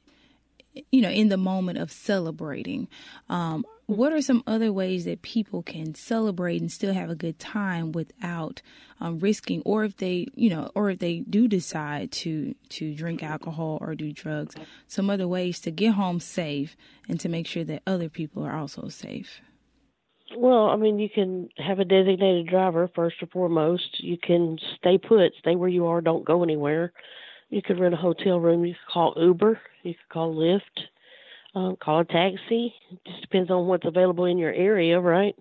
you 0.91 1.01
know, 1.01 1.09
in 1.09 1.29
the 1.29 1.37
moment 1.37 1.77
of 1.77 1.91
celebrating. 1.91 2.87
Um, 3.29 3.65
what 3.87 4.13
are 4.13 4.21
some 4.21 4.43
other 4.47 4.73
ways 4.73 5.05
that 5.05 5.21
people 5.21 5.61
can 5.61 5.93
celebrate 5.93 6.61
and 6.61 6.71
still 6.71 6.93
have 6.93 7.09
a 7.09 7.15
good 7.15 7.37
time 7.37 7.91
without 7.91 8.61
um, 8.99 9.19
risking, 9.19 9.61
or 9.63 9.83
if 9.83 9.97
they, 9.97 10.27
you 10.35 10.49
know, 10.49 10.71
or 10.73 10.89
if 10.89 10.99
they 10.99 11.19
do 11.19 11.47
decide 11.47 12.11
to 12.11 12.55
to 12.69 12.95
drink 12.95 13.21
alcohol 13.21 13.77
or 13.81 13.93
do 13.93 14.11
drugs, 14.11 14.55
some 14.87 15.09
other 15.09 15.27
ways 15.27 15.59
to 15.61 15.71
get 15.71 15.93
home 15.93 16.19
safe 16.19 16.75
and 17.07 17.19
to 17.19 17.29
make 17.29 17.45
sure 17.45 17.63
that 17.63 17.83
other 17.85 18.09
people 18.09 18.43
are 18.43 18.55
also 18.55 18.87
safe? 18.87 19.41
Well, 20.35 20.69
I 20.69 20.75
mean, 20.75 20.97
you 20.97 21.09
can 21.09 21.49
have 21.57 21.79
a 21.79 21.85
designated 21.85 22.47
driver 22.47 22.89
first 22.95 23.17
and 23.21 23.29
foremost. 23.29 24.03
You 24.03 24.17
can 24.17 24.57
stay 24.77 24.97
put, 24.97 25.33
stay 25.39 25.55
where 25.55 25.69
you 25.69 25.85
are, 25.85 26.01
don't 26.01 26.25
go 26.25 26.43
anywhere. 26.43 26.91
You 27.49 27.61
could 27.61 27.79
rent 27.79 27.93
a 27.93 27.97
hotel 27.97 28.39
room. 28.39 28.65
You 28.65 28.73
could 28.73 28.93
call 28.93 29.13
Uber. 29.17 29.59
You 29.83 29.93
could 29.93 30.09
call 30.09 30.35
Lyft 30.35 30.87
um, 31.55 31.77
call 31.81 32.01
a 32.01 32.05
taxi. 32.05 32.73
It 32.91 32.99
just 33.07 33.21
depends 33.21 33.49
on 33.49 33.67
what's 33.67 33.85
available 33.85 34.25
in 34.25 34.37
your 34.37 34.53
area, 34.53 34.99
right? 34.99 35.35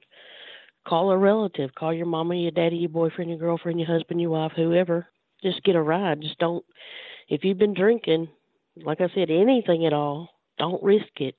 Call 0.87 1.11
a 1.11 1.19
relative. 1.19 1.75
Call 1.75 1.93
your 1.93 2.07
mama, 2.07 2.37
your 2.37 2.51
daddy, 2.51 2.77
your 2.77 2.91
boyfriend, 2.91 3.31
your 3.31 3.39
girlfriend, 3.39 3.81
your 3.81 3.89
husband, 3.89 4.21
your 4.21 4.31
wife, 4.31 4.53
whoever. 4.55 5.07
Just 5.43 5.63
get 5.65 5.77
a 5.77 5.83
ride. 5.83 6.21
Just 6.21 6.39
don't. 6.39 6.65
If 7.29 7.43
you've 7.43 7.59
been 7.59 7.75
drinking, 7.75 8.29
like 8.77 9.01
I 9.01 9.09
said, 9.15 9.31
anything 9.31 9.87
at 9.87 9.93
all, 9.93 10.29
don't 10.59 10.83
risk 10.83 11.21
it. 11.21 11.37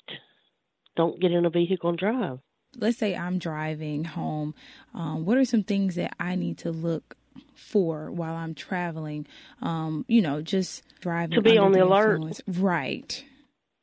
Don't 0.95 1.19
get 1.19 1.31
in 1.31 1.45
a 1.45 1.49
vehicle 1.49 1.89
and 1.89 1.99
drive. 1.99 2.39
Let's 2.77 2.97
say 2.97 3.15
I'm 3.15 3.37
driving 3.37 4.03
home. 4.03 4.53
Um, 4.93 5.25
what 5.25 5.37
are 5.37 5.45
some 5.45 5.63
things 5.63 5.95
that 5.95 6.13
I 6.19 6.35
need 6.35 6.57
to 6.59 6.71
look 6.71 7.15
for 7.53 8.11
while 8.11 8.35
I'm 8.35 8.53
traveling? 8.53 9.27
Um, 9.61 10.05
you 10.07 10.21
know, 10.21 10.41
just 10.41 10.83
driving 10.99 11.35
to 11.35 11.41
be 11.41 11.57
on 11.57 11.71
the, 11.71 11.79
the 11.79 11.85
alert. 11.85 12.41
Right. 12.47 13.23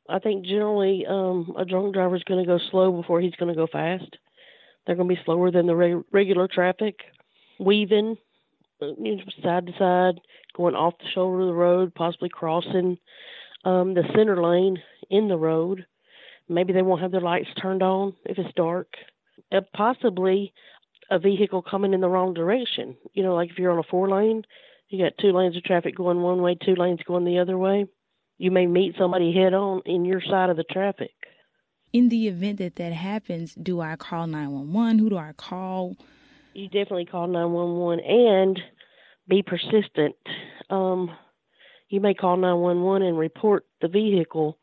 I 0.09 0.19
think 0.19 0.45
generally 0.45 1.05
um, 1.07 1.53
a 1.57 1.65
drunk 1.65 1.93
driver 1.93 2.15
is 2.15 2.23
going 2.23 2.43
to 2.43 2.47
go 2.47 2.59
slow 2.71 2.91
before 2.91 3.21
he's 3.21 3.35
going 3.35 3.53
to 3.53 3.55
go 3.55 3.67
fast. 3.67 4.17
They're 4.85 4.95
going 4.95 5.07
to 5.07 5.15
be 5.15 5.21
slower 5.23 5.49
than 5.49 5.65
the 5.65 5.75
re- 5.75 6.03
regular 6.11 6.47
traffic, 6.47 6.99
weaving 7.59 8.17
you 8.81 9.15
know, 9.15 9.23
side 9.41 9.67
to 9.67 9.73
side, 9.77 10.19
going 10.55 10.75
off 10.75 10.97
the 10.99 11.09
shoulder 11.13 11.41
of 11.41 11.47
the 11.47 11.53
road, 11.53 11.95
possibly 11.95 12.27
crossing 12.27 12.97
um, 13.63 13.93
the 13.93 14.03
center 14.13 14.43
lane 14.43 14.77
in 15.09 15.29
the 15.29 15.37
road. 15.37 15.85
Maybe 16.49 16.73
they 16.73 16.81
won't 16.81 17.01
have 17.01 17.11
their 17.11 17.21
lights 17.21 17.47
turned 17.61 17.81
on 17.81 18.13
if 18.25 18.37
it's 18.37 18.53
dark. 18.55 18.87
Uh, 19.51 19.61
possibly 19.73 20.53
a 21.09 21.17
vehicle 21.17 21.61
coming 21.61 21.93
in 21.93 22.01
the 22.01 22.09
wrong 22.09 22.33
direction. 22.33 22.97
You 23.13 23.23
know, 23.23 23.35
like 23.35 23.51
if 23.51 23.57
you're 23.57 23.71
on 23.71 23.79
a 23.79 23.83
four 23.83 24.09
lane, 24.09 24.43
you 24.89 25.01
got 25.01 25.17
two 25.17 25.31
lanes 25.31 25.55
of 25.55 25.63
traffic 25.63 25.95
going 25.95 26.21
one 26.21 26.41
way, 26.41 26.55
two 26.55 26.75
lanes 26.75 26.99
going 27.07 27.23
the 27.23 27.39
other 27.39 27.57
way 27.57 27.87
you 28.43 28.51
may 28.51 28.67
meet 28.67 28.93
somebody 28.97 29.31
head 29.33 29.53
on 29.53 29.81
in 29.85 30.03
your 30.03 30.19
side 30.19 30.49
of 30.49 30.57
the 30.57 30.65
traffic. 30.65 31.13
In 31.93 32.09
the 32.09 32.27
event 32.27 32.57
that 32.57 32.75
that 32.75 32.91
happens, 32.91 33.55
do 33.55 33.79
I 33.79 33.95
call 33.95 34.27
911? 34.27 34.99
Who 34.99 35.09
do 35.09 35.17
I 35.17 35.31
call? 35.37 35.95
You 36.53 36.67
definitely 36.67 37.05
call 37.05 37.27
911 37.27 38.03
and 38.03 38.59
be 39.29 39.43
persistent. 39.43 40.17
Um, 40.69 41.09
you 41.87 42.01
may 42.01 42.13
call 42.13 42.35
911 42.35 43.07
and 43.07 43.17
report 43.17 43.65
the 43.81 43.87
vehicle, 43.87 44.57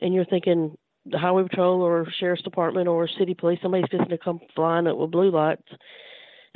and 0.00 0.12
you're 0.12 0.24
thinking 0.24 0.76
the 1.06 1.18
highway 1.18 1.44
patrol 1.44 1.82
or 1.82 2.08
sheriff's 2.18 2.42
department 2.42 2.88
or 2.88 3.06
city 3.06 3.34
police, 3.34 3.60
somebody's 3.62 3.90
just 3.92 4.10
to 4.10 4.18
come 4.18 4.40
flying 4.56 4.88
up 4.88 4.96
with 4.96 5.12
blue 5.12 5.30
lights, 5.30 5.68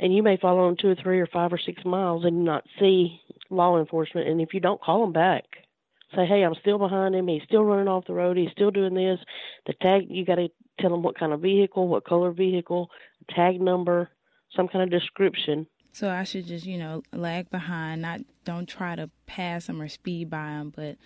and 0.01 0.13
you 0.13 0.21
may 0.21 0.35
follow 0.35 0.67
them 0.67 0.75
two 0.77 0.89
or 0.89 0.95
three 0.95 1.21
or 1.21 1.27
five 1.27 1.53
or 1.53 1.57
six 1.57 1.85
miles 1.85 2.25
and 2.25 2.43
not 2.43 2.65
see 2.81 3.21
law 3.49 3.79
enforcement. 3.79 4.27
And 4.27 4.41
if 4.41 4.53
you 4.53 4.59
don't 4.59 4.81
call 4.81 4.99
them 4.99 5.13
back, 5.13 5.45
say, 6.15 6.25
hey, 6.25 6.43
I'm 6.43 6.55
still 6.61 6.77
behind 6.77 7.15
him. 7.15 7.27
He's 7.27 7.43
still 7.43 7.63
running 7.63 7.87
off 7.87 8.07
the 8.07 8.13
road. 8.13 8.37
He's 8.37 8.51
still 8.51 8.71
doing 8.71 8.93
this. 8.93 9.19
The 9.67 9.73
tag, 9.81 10.03
you 10.09 10.25
got 10.25 10.35
to 10.35 10.49
tell 10.79 10.93
him 10.93 11.03
what 11.03 11.17
kind 11.17 11.33
of 11.33 11.41
vehicle, 11.41 11.87
what 11.87 12.05
color 12.05 12.31
vehicle, 12.31 12.89
tag 13.29 13.61
number, 13.61 14.09
some 14.55 14.67
kind 14.67 14.83
of 14.83 14.89
description. 14.89 15.67
So 15.93 16.09
I 16.09 16.23
should 16.23 16.45
just, 16.45 16.65
you 16.65 16.77
know, 16.77 17.03
lag 17.13 17.49
behind, 17.49 18.01
not 18.01 18.19
don't 18.43 18.67
try 18.67 18.95
to 18.95 19.09
pass 19.27 19.69
him 19.69 19.81
or 19.81 19.87
speed 19.87 20.29
by 20.29 20.49
him, 20.49 20.73
but 20.75 20.97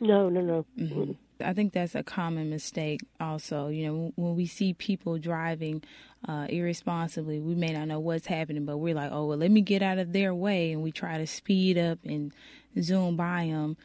no, 0.00 0.28
no, 0.28 0.40
no. 0.40 0.66
Mm-hmm. 0.78 1.12
I 1.42 1.52
think 1.52 1.72
that's 1.72 1.94
a 1.94 2.02
common 2.02 2.50
mistake. 2.50 3.00
Also, 3.18 3.68
you 3.68 3.86
know, 3.86 4.12
when 4.16 4.36
we 4.36 4.46
see 4.46 4.74
people 4.74 5.18
driving 5.18 5.82
uh, 6.28 6.46
irresponsibly, 6.48 7.40
we 7.40 7.54
may 7.54 7.72
not 7.72 7.88
know 7.88 8.00
what's 8.00 8.26
happening, 8.26 8.64
but 8.64 8.76
we're 8.76 8.94
like, 8.94 9.10
oh, 9.12 9.26
well, 9.26 9.38
let 9.38 9.50
me 9.50 9.60
get 9.60 9.82
out 9.82 9.98
of 9.98 10.12
their 10.12 10.34
way, 10.34 10.72
and 10.72 10.82
we 10.82 10.92
try 10.92 11.18
to 11.18 11.26
speed 11.26 11.78
up 11.78 11.98
and 12.04 12.32
zoom 12.80 13.16
by 13.16 13.46
them 13.46 13.76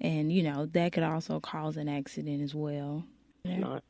and 0.00 0.32
you 0.32 0.42
know 0.42 0.66
that 0.66 0.92
could 0.92 1.02
also 1.02 1.40
cause 1.40 1.76
an 1.76 1.88
accident 1.88 2.42
as 2.42 2.54
well. 2.54 3.04
Yeah. 3.44 3.58
Not. 3.58 3.84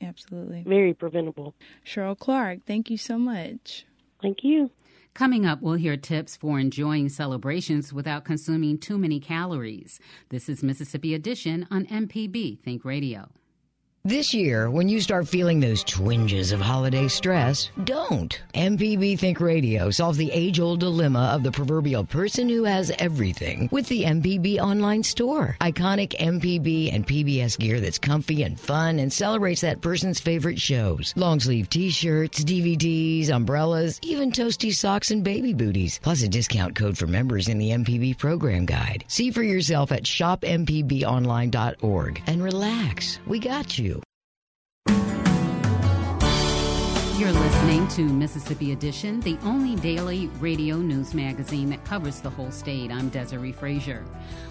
Absolutely. 0.00 0.62
Very 0.66 0.94
preventable. 0.94 1.54
Cheryl 1.84 2.16
Clark, 2.16 2.60
thank 2.66 2.88
you 2.88 2.96
so 2.96 3.18
much. 3.18 3.84
Thank 4.22 4.44
you. 4.44 4.70
Coming 5.14 5.44
up, 5.44 5.60
we'll 5.60 5.74
hear 5.74 5.96
tips 5.96 6.36
for 6.36 6.60
enjoying 6.60 7.08
celebrations 7.08 7.92
without 7.92 8.24
consuming 8.24 8.78
too 8.78 8.96
many 8.98 9.18
calories. 9.18 9.98
This 10.28 10.48
is 10.48 10.62
Mississippi 10.62 11.14
Edition 11.14 11.66
on 11.70 11.86
MPB 11.86 12.60
Think 12.60 12.84
Radio. 12.84 13.28
This 14.08 14.32
year, 14.32 14.70
when 14.70 14.88
you 14.88 15.02
start 15.02 15.28
feeling 15.28 15.60
those 15.60 15.84
twinges 15.84 16.52
of 16.52 16.62
holiday 16.62 17.08
stress, 17.08 17.70
don't. 17.84 18.40
MPB 18.54 19.18
Think 19.18 19.38
Radio 19.38 19.90
solves 19.90 20.16
the 20.16 20.32
age 20.32 20.60
old 20.60 20.80
dilemma 20.80 21.32
of 21.34 21.42
the 21.42 21.52
proverbial 21.52 22.04
person 22.04 22.48
who 22.48 22.64
has 22.64 22.90
everything 22.98 23.68
with 23.70 23.86
the 23.88 24.04
MPB 24.04 24.60
online 24.60 25.02
store. 25.02 25.58
Iconic 25.60 26.18
MPB 26.18 26.90
and 26.90 27.06
PBS 27.06 27.58
gear 27.58 27.80
that's 27.80 27.98
comfy 27.98 28.44
and 28.44 28.58
fun 28.58 28.98
and 28.98 29.12
celebrates 29.12 29.60
that 29.60 29.82
person's 29.82 30.20
favorite 30.20 30.58
shows. 30.58 31.12
Long 31.14 31.38
sleeve 31.38 31.68
t 31.68 31.90
shirts, 31.90 32.42
DVDs, 32.42 33.28
umbrellas, 33.28 33.98
even 34.00 34.32
toasty 34.32 34.74
socks 34.74 35.10
and 35.10 35.22
baby 35.22 35.52
booties, 35.52 36.00
plus 36.02 36.22
a 36.22 36.28
discount 36.28 36.74
code 36.74 36.96
for 36.96 37.06
members 37.06 37.48
in 37.48 37.58
the 37.58 37.72
MPB 37.72 38.16
program 38.16 38.64
guide. 38.64 39.04
See 39.08 39.30
for 39.30 39.42
yourself 39.42 39.92
at 39.92 40.04
shopmpbonline.org 40.04 42.22
and 42.26 42.42
relax. 42.42 43.18
We 43.26 43.38
got 43.38 43.78
you. 43.78 43.97
You're 47.18 47.32
listening 47.32 47.88
to 47.88 48.02
Mississippi 48.04 48.70
Edition, 48.70 49.18
the 49.18 49.36
only 49.42 49.74
daily 49.74 50.28
radio 50.38 50.76
news 50.76 51.14
magazine 51.14 51.68
that 51.70 51.84
covers 51.84 52.20
the 52.20 52.30
whole 52.30 52.52
state. 52.52 52.92
I'm 52.92 53.08
Desiree 53.08 53.50
Frazier. 53.50 54.04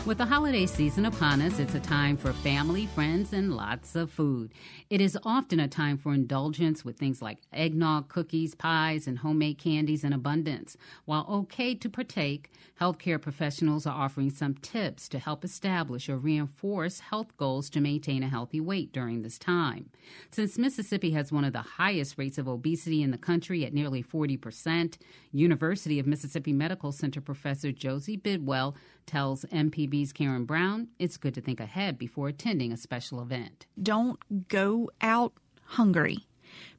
With 0.05 0.17
the 0.17 0.25
holiday 0.25 0.65
season 0.65 1.05
upon 1.05 1.41
us, 1.41 1.59
it's 1.59 1.75
a 1.75 1.79
time 1.79 2.17
for 2.17 2.33
family, 2.33 2.85
friends, 2.87 3.31
and 3.31 3.55
lots 3.55 3.95
of 3.95 4.11
food. 4.11 4.53
It 4.89 4.99
is 4.99 5.17
often 5.23 5.61
a 5.61 5.69
time 5.69 5.97
for 5.97 6.13
indulgence 6.13 6.83
with 6.83 6.97
things 6.97 7.21
like 7.21 7.37
eggnog, 7.53 8.09
cookies, 8.09 8.53
pies, 8.53 9.07
and 9.07 9.19
homemade 9.19 9.59
candies 9.59 10.03
in 10.03 10.11
abundance. 10.11 10.75
While 11.05 11.25
okay 11.29 11.73
to 11.73 11.89
partake, 11.89 12.51
healthcare 12.81 13.21
professionals 13.21 13.85
are 13.87 13.97
offering 13.97 14.29
some 14.29 14.55
tips 14.55 15.07
to 15.09 15.19
help 15.19 15.45
establish 15.45 16.09
or 16.09 16.17
reinforce 16.17 16.99
health 16.99 17.35
goals 17.37 17.69
to 17.69 17.79
maintain 17.79 18.23
a 18.23 18.29
healthy 18.29 18.59
weight 18.59 18.91
during 18.91 19.21
this 19.21 19.37
time. 19.37 19.89
Since 20.31 20.57
Mississippi 20.57 21.11
has 21.11 21.31
one 21.31 21.45
of 21.45 21.53
the 21.53 21.59
highest 21.59 22.17
rates 22.17 22.37
of 22.37 22.56
obesity 22.57 23.01
in 23.01 23.11
the 23.11 23.17
country 23.17 23.65
at 23.65 23.73
nearly 23.73 24.03
40%. 24.03 24.97
University 25.31 25.99
of 25.99 26.07
Mississippi 26.07 26.53
Medical 26.53 26.91
Center 26.91 27.21
professor 27.21 27.71
Josie 27.71 28.17
Bidwell 28.17 28.75
tells 29.05 29.45
MPB's 29.45 30.11
Karen 30.11 30.45
Brown 30.45 30.87
it's 30.99 31.17
good 31.17 31.35
to 31.35 31.41
think 31.41 31.59
ahead 31.59 31.97
before 31.97 32.27
attending 32.27 32.71
a 32.71 32.77
special 32.77 33.21
event. 33.21 33.65
Don't 33.81 34.19
go 34.47 34.89
out 35.01 35.33
hungry 35.63 36.27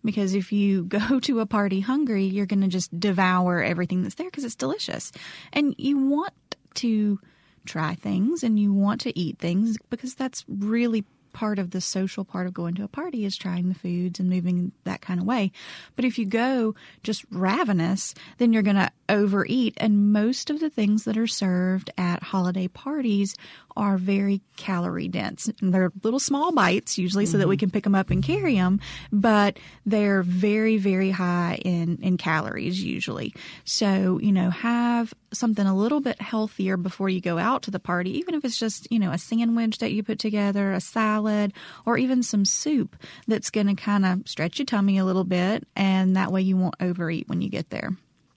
because 0.05 0.35
if 0.35 0.53
you 0.53 0.85
go 0.99 1.21
to 1.21 1.41
a 1.41 1.47
party 1.47 1.81
hungry, 1.81 2.25
you're 2.25 2.47
going 2.47 2.63
to 2.63 2.69
just 2.69 2.99
devour 2.99 3.63
everything 3.63 4.03
that's 4.03 4.17
there 4.17 4.29
because 4.31 4.45
it's 4.45 4.55
delicious. 4.55 5.13
And 5.53 5.75
you 5.79 5.99
want 5.99 6.35
to 6.75 7.21
try 7.67 7.95
things 7.95 8.43
and 8.43 8.59
you 8.59 8.73
want 8.73 9.03
to 9.03 9.19
eat 9.19 9.39
things 9.39 9.77
because 9.91 10.15
that's 10.15 10.45
really 10.49 11.05
part 11.38 11.61
of 11.61 11.71
the 11.71 11.80
social 11.80 12.25
part 12.25 12.49
of 12.49 12.52
going 12.52 12.75
to 12.75 12.83
a 12.83 12.88
party 12.88 13.25
is 13.25 13.37
trying 13.37 13.68
the 13.68 13.75
foods 13.76 14.18
and 14.18 14.28
moving 14.28 14.73
that 14.83 15.00
kind 15.00 15.21
of 15.21 15.26
way. 15.26 15.52
But 15.95 16.04
if 16.04 16.18
you 16.18 16.26
go 16.26 16.75
just 17.04 17.25
ravenous, 17.30 18.12
then 18.38 18.52
you're 18.52 18.64
going 18.64 18.75
to 18.75 18.90
overeat. 19.09 19.75
And 19.76 20.12
most 20.12 20.50
of 20.50 20.59
the 20.59 20.68
things 20.68 21.04
that 21.04 21.16
are 21.16 21.28
served 21.28 21.90
at 21.97 22.25
holiday 22.25 22.66
parties 22.66 23.37
are 23.79 23.97
very 23.97 24.43
calorie 24.57 25.09
dense. 25.09 25.49
And 25.63 25.73
they're 25.73 25.93
little 26.03 26.19
small 26.19 26.53
bites 26.53 26.99
usually 26.99 27.25
so 27.25 27.39
that 27.39 27.49
we 27.49 27.57
can 27.57 27.71
pick 27.71 27.85
them 27.85 27.95
up 27.95 28.11
and 28.11 28.23
carry 28.23 28.57
them, 28.57 28.81
but 29.13 29.59
they're 29.87 30.23
very, 30.23 30.77
very 30.77 31.11
high 31.11 31.61
in, 31.65 31.99
in 32.03 32.17
calories 32.17 32.83
usually. 32.83 33.33
So, 33.65 34.19
you 34.21 34.33
know, 34.33 34.51
have 34.51 35.15
something 35.33 35.67
a 35.67 35.77
little 35.77 36.01
bit 36.01 36.21
healthier 36.21 36.77
before 36.77 37.09
you 37.09 37.21
go 37.21 37.39
out 37.39 37.63
to 37.63 37.71
the 37.71 37.79
party, 37.79 38.19
even 38.19 38.35
if 38.35 38.45
it's 38.45 38.59
just, 38.59 38.91
you 38.91 38.99
know, 38.99 39.13
a 39.13 39.19
sandwich 39.19 39.79
that 39.79 39.93
you 39.93 40.03
put 40.03 40.19
together, 40.19 40.73
a 40.73 40.81
salad, 40.81 41.53
or 41.87 41.97
even 41.97 42.23
some 42.23 42.45
soup 42.45 42.97
that's 43.29 43.51
going 43.51 43.69
to 43.69 43.75
kind 43.75 44.05
of 44.05 44.29
stretch 44.29 44.59
your 44.59 44.67
tummy 44.67 44.99
a 44.99 45.05
little 45.05 45.25
bit. 45.25 45.67
And 45.77 46.17
that 46.17 46.33
way 46.33 46.43
you 46.43 46.57
won't 46.57 46.75
overeat 46.81 47.29
when 47.29 47.41
you 47.41 47.49
get 47.49 47.71
there. 47.71 47.91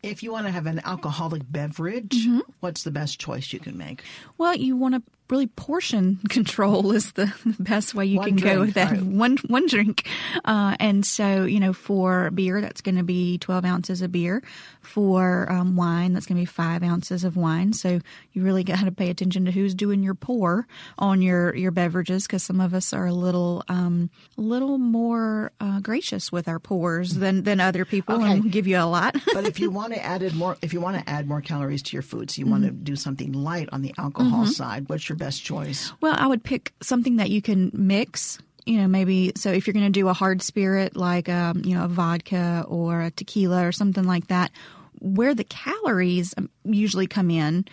If 0.03 0.23
you 0.23 0.31
want 0.31 0.47
to 0.47 0.51
have 0.51 0.65
an 0.65 0.81
alcoholic 0.83 1.43
beverage, 1.47 2.25
Mm-hmm. 2.25 2.39
what's 2.59 2.83
the 2.83 2.89
best 2.91 3.19
choice 3.19 3.53
you 3.53 3.59
can 3.59 3.77
make? 3.77 4.03
Well, 4.39 4.55
you 4.55 4.75
want 4.75 4.95
to 4.95 5.03
really 5.31 5.47
portion 5.47 6.19
control 6.29 6.91
is 6.91 7.13
the 7.13 7.33
best 7.59 7.95
way 7.95 8.05
you 8.05 8.17
One 8.17 8.27
can 8.27 8.35
go 8.37 8.59
with 8.59 8.73
that 8.75 8.91
right. 8.91 9.01
one 9.25 9.37
one 9.47 9.65
drink. 9.67 10.07
Uh, 10.45 10.75
and 10.79 11.05
so, 11.05 11.45
you 11.45 11.59
know, 11.59 11.73
for 11.73 12.29
beer, 12.31 12.61
that's 12.61 12.81
going 12.81 12.97
to 12.97 13.03
be 13.03 13.37
twelve 13.37 13.65
ounces 13.65 14.01
of 14.01 14.11
beer. 14.11 14.43
For 14.81 15.49
um, 15.51 15.75
wine, 15.75 16.13
that's 16.13 16.25
going 16.25 16.37
to 16.37 16.41
be 16.41 16.45
five 16.45 16.83
ounces 16.83 17.23
of 17.23 17.37
wine. 17.37 17.71
So 17.73 17.99
you 18.33 18.43
really 18.43 18.63
got 18.63 18.83
to 18.85 18.91
pay 18.91 19.09
attention 19.09 19.45
to 19.45 19.51
who's 19.51 19.73
doing 19.75 20.03
your 20.03 20.15
pour 20.15 20.67
on 20.97 21.21
your 21.21 21.55
your 21.55 21.71
beverages 21.71 22.27
because 22.27 22.43
some 22.43 22.59
of 22.59 22.73
us 22.73 22.91
are 22.91 23.05
a 23.05 23.13
little 23.13 23.63
um, 23.69 24.09
a 24.37 24.41
little 24.41 24.77
more 24.77 25.51
uh, 25.59 25.79
gracious 25.79 26.31
with 26.31 26.47
our 26.47 26.59
pours 26.59 27.13
than 27.15 27.43
than 27.43 27.59
other 27.59 27.85
people 27.85 28.15
Okay. 28.15 28.31
and 28.33 28.51
give 28.51 28.67
you 28.67 28.77
a 28.77 28.85
lot. 28.85 29.15
but 29.33 29.45
if 29.45 29.59
you 29.59 29.69
want 29.69 29.93
to 29.93 30.03
add 30.03 30.33
more, 30.35 30.57
if 30.61 30.73
you 30.73 30.81
want 30.81 30.97
to 30.97 31.09
add 31.09 31.27
more 31.27 31.41
calories 31.41 31.81
to 31.83 31.95
your 31.95 32.01
food, 32.03 32.29
so 32.31 32.39
you 32.41 32.47
want 32.47 32.63
to 32.65 32.71
Mm-hmm. 32.71 32.83
do 32.83 32.95
something 32.95 33.31
light 33.33 33.69
on 33.71 33.81
the 33.81 33.93
alcohol 33.97 34.45
side, 34.45 34.87
what's 34.89 35.07
your 35.09 35.15
best 35.23 35.43
choice? 35.43 35.93
Well, 36.01 36.15
I 36.17 36.27
would 36.27 36.43
pick 36.43 36.73
something 36.81 37.17
that 37.17 37.29
you 37.29 37.41
can 37.41 37.71
mix. 37.73 38.39
You 38.65 38.77
know, 38.77 38.87
maybe 38.87 39.31
so 39.35 39.51
if 39.51 39.65
you're 39.65 39.73
going 39.73 39.85
to 39.85 39.91
do 39.91 40.07
a 40.07 40.13
hard 40.13 40.41
spirit 40.41 40.95
like 40.95 41.29
um, 41.29 41.63
you 41.65 41.75
know 41.75 41.85
a 41.85 41.87
vodka 41.87 42.65
or 42.67 43.01
a 43.01 43.11
tequila 43.11 43.65
or 43.65 43.71
something 43.71 44.03
like 44.03 44.27
that, 44.27 44.51
where 44.99 45.33
the 45.33 45.43
calories 45.43 46.33
um, 46.37 46.49
usually 46.63 47.07
come 47.07 47.31
in 47.31 47.65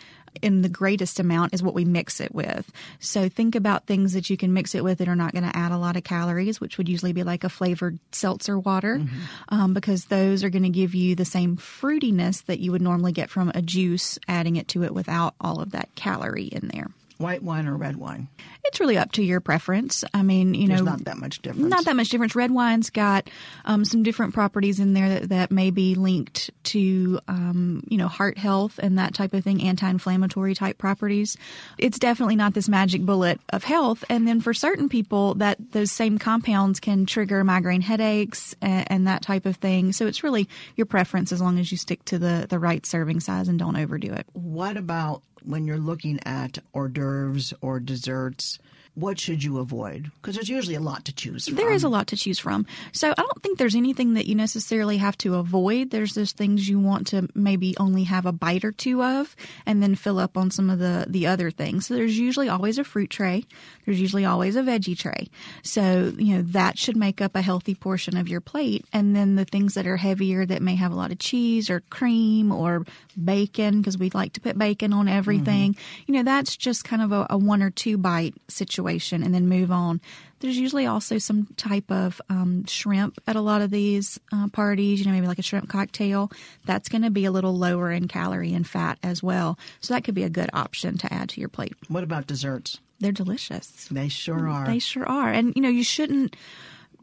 in 0.43 0.63
the 0.63 0.69
greatest 0.69 1.21
amount 1.21 1.55
is 1.55 1.63
what 1.63 1.75
we 1.75 1.85
mix 1.85 2.21
it 2.21 2.35
with. 2.35 2.71
So 3.01 3.29
think 3.29 3.55
about 3.55 3.87
things 3.87 4.13
that 4.13 4.31
you 4.31 4.37
can 4.37 4.53
mix 4.53 4.75
it 4.75 4.85
with 4.85 4.99
that 4.99 5.09
are 5.09 5.17
not 5.17 5.33
going 5.33 5.45
to 5.45 5.57
add 5.57 5.73
a 5.73 5.79
lot 5.79 5.97
of 5.97 6.05
calories, 6.05 6.61
which 6.61 6.79
would 6.79 6.89
usually 6.89 7.13
be 7.13 7.23
like 7.23 7.45
a 7.45 7.49
flavored 7.49 7.99
seltzer 8.13 8.59
water, 8.59 9.01
um, 9.49 9.75
because 9.75 10.07
those 10.07 10.45
are 10.45 10.51
going 10.51 10.63
to 10.65 10.69
give 10.69 10.95
you 10.95 11.15
the 11.15 11.25
same 11.25 11.57
fruitiness 11.57 12.45
that 12.47 12.61
you 12.61 12.73
would 12.73 12.83
normally 12.83 13.13
get 13.13 13.31
from 13.31 13.51
a 13.55 13.63
juice, 13.63 14.19
adding 14.29 14.57
it 14.57 14.69
to 14.69 14.85
it 14.85 14.95
without 14.95 15.35
all 15.41 15.61
of 15.61 15.73
that 15.73 15.89
calorie 15.95 16.45
in 16.45 16.69
there. 16.69 16.89
White 17.19 17.43
wine 17.43 17.67
or 17.67 17.77
red 17.77 17.97
wine? 17.97 18.29
It's 18.65 18.81
really 18.81 18.97
up 18.97 19.13
to 19.13 19.23
your 19.23 19.41
preference. 19.41 20.05
I 20.15 20.23
mean, 20.23 20.55
you 20.55 20.69
know 20.69 20.77
There's 20.77 20.85
know, 20.85 20.93
not 20.93 21.05
that 21.05 21.19
much 21.19 21.41
difference. 21.43 21.69
not 21.69 21.85
that 21.85 21.97
much 21.97 22.09
difference. 22.11 22.37
Red 22.37 22.51
wine's 22.51 22.91
got 22.91 23.29
um, 23.65 23.85
some 23.85 24.03
different 24.03 24.35
properties 24.35 24.79
in 24.79 24.93
there 24.95 25.09
that, 25.09 25.29
that 25.31 25.51
may 25.51 25.71
be 25.71 25.95
linked 25.95 26.51
to, 26.65 27.19
um, 27.29 27.83
you 27.89 27.97
know, 27.99 28.09
heart 28.09 28.39
health 28.39 28.79
and 28.83 28.99
that 28.99 29.15
type 29.15 29.35
of 29.35 29.43
thing, 29.43 29.63
anti-inflammatory 29.63 30.55
type 30.55 30.79
properties. 30.79 31.37
It's 31.77 31.99
definitely 31.99 32.37
not 32.37 32.55
this 32.55 32.69
magic 32.69 33.03
bullet 33.03 33.41
of 33.51 33.65
health. 33.65 34.05
And 34.09 34.27
then 34.29 34.41
for 34.41 34.55
certain 34.55 34.89
people, 34.89 35.35
that 35.37 35.57
those 35.73 35.91
same 35.91 36.19
compounds 36.19 36.79
can 36.79 37.07
trigger 37.07 37.43
migraine 37.43 37.81
headaches 37.83 38.55
and, 38.63 38.91
and 38.91 39.07
that 39.07 39.23
type 39.23 39.47
of 39.47 39.57
thing. 39.57 39.93
So 39.93 40.07
it's 40.07 40.23
really 40.23 40.49
your 40.77 40.87
preference 40.87 41.33
as 41.33 41.41
long 41.41 41.59
as 41.59 41.71
you 41.71 41.79
stick 41.79 42.05
to 42.07 42.19
the 42.19 42.47
the 42.49 42.59
right 42.59 42.85
serving 42.87 43.21
size 43.21 43.49
and 43.49 43.59
don't 43.59 43.77
overdo 43.77 44.13
it. 44.13 44.27
What 44.35 44.77
about 44.77 45.23
when 45.45 45.67
you're 45.67 45.79
looking 45.79 46.19
at 46.25 46.59
hors 46.73 46.89
d'oeuvres 46.89 47.55
or 47.61 47.81
desserts? 47.81 48.59
What 48.99 49.21
should 49.21 49.45
you 49.45 49.59
avoid? 49.59 50.11
Because 50.17 50.35
there's 50.35 50.49
usually 50.49 50.75
a 50.75 50.81
lot 50.81 51.05
to 51.05 51.15
choose 51.15 51.47
from. 51.47 51.55
There 51.55 51.71
is 51.71 51.85
a 51.85 51.89
lot 51.89 52.09
to 52.09 52.17
choose 52.17 52.41
from. 52.41 52.67
So 52.91 53.13
I 53.13 53.15
don't 53.15 53.43
think 53.43 53.57
there's 53.57 53.77
anything 53.77 54.15
that 54.15 54.27
you 54.27 54.35
necessarily 54.35 54.97
have 54.97 55.17
to 55.19 55.37
avoid. 55.37 55.91
There's 55.91 56.15
just 56.15 56.37
things 56.37 56.69
you 56.69 56.81
want 56.81 57.07
to 57.09 57.29
maybe 57.33 57.77
only 57.79 58.03
have 58.05 58.27
a 58.27 58.33
bite 58.33 58.65
or 58.65 58.73
two 58.73 59.05
of 59.05 59.37
and 59.67 59.81
then 59.81 59.95
fill 59.95 60.19
up 60.19 60.37
on 60.37 60.51
some 60.51 60.69
of 60.69 60.81
the, 60.81 61.07
the 61.09 61.29
other 61.29 61.53
things. 61.53 61.87
So 61.87 61.95
there's 61.95 62.19
usually 62.19 62.49
always 62.49 62.77
a 62.77 62.83
fruit 62.83 63.09
tray. 63.09 63.45
There's 63.87 64.01
usually 64.01 64.25
always 64.25 64.57
a 64.57 64.63
veggie 64.63 64.99
tray. 64.99 65.29
So, 65.63 66.13
you 66.19 66.35
know, 66.35 66.43
that 66.43 66.77
should 66.77 66.97
make 66.97 67.21
up 67.21 67.37
a 67.37 67.43
healthy 67.43 67.77
portion 67.77 68.17
of 68.17 68.27
your 68.27 68.41
plate. 68.41 68.85
And 68.93 69.15
then 69.15 69.37
the 69.37 69.45
things 69.45 69.75
that 69.75 69.87
are 69.87 69.97
heavier 69.97 70.45
that 70.45 70.61
may 70.61 70.75
have 70.75 70.91
a 70.91 70.97
lot 70.97 71.13
of 71.13 71.21
cheese 71.21 71.71
or 71.71 71.83
cream 71.89 72.51
or 72.51 72.85
bacon, 73.23 73.81
because 73.81 73.97
we 73.97 74.11
like 74.11 74.33
to 74.33 74.41
put 74.41 74.59
bacon 74.59 74.93
on 74.93 75.07
everything, 75.07 75.75
mm-hmm. 75.75 76.03
you 76.09 76.15
know, 76.15 76.25
that's 76.25 76.57
just 76.57 76.83
kind 76.83 77.01
of 77.01 77.13
a, 77.13 77.29
a 77.31 77.39
one 77.39 77.63
or 77.63 77.71
two 77.71 77.97
bite 77.97 78.35
situation 78.49 78.88
and 79.23 79.35
then 79.35 79.49
move 79.49 79.71
on. 79.71 80.01
There's 80.41 80.59
usually 80.59 80.87
also 80.87 81.19
some 81.19 81.49
type 81.57 81.91
of 81.91 82.21
um, 82.29 82.65
shrimp 82.67 83.19
at 83.27 83.37
a 83.37 83.41
lot 83.41 83.61
of 83.61 83.71
these 83.71 84.21
uh, 84.33 84.49
parties, 84.49 85.01
you 85.01 85.07
know, 85.07 85.13
maybe 85.13 85.27
like 85.27 85.39
a 85.39 85.43
shrimp 85.43 85.69
cocktail. 85.69 86.31
That's 86.65 86.89
going 86.89 87.03
to 87.03 87.11
be 87.11 87.25
a 87.25 87.31
little 87.33 87.57
lower 87.57 87.91
in 87.91 88.09
calorie 88.09 88.55
and 88.55 88.67
fat 88.67 88.99
as 89.03 89.23
well. 89.23 89.59
So 89.81 89.95
that 89.95 90.05
could 90.05 90.15
be 90.15 90.23
a 90.23 90.31
good 90.31 90.51
option 90.53 90.97
to 90.99 91.13
add 91.13 91.31
to 91.31 91.41
your 91.41 91.49
plate. 91.49 91.75
What 91.89 92.05
about 92.05 92.27
desserts? 92.27 92.79
They're 93.01 93.13
delicious. 93.13 93.89
They 93.91 94.09
sure 94.09 94.49
are. 94.49 94.67
They 94.67 94.79
sure 94.79 95.09
are. 95.09 95.31
And, 95.31 95.55
you 95.55 95.63
know, 95.63 95.69
you 95.69 95.85
shouldn't 95.85 96.37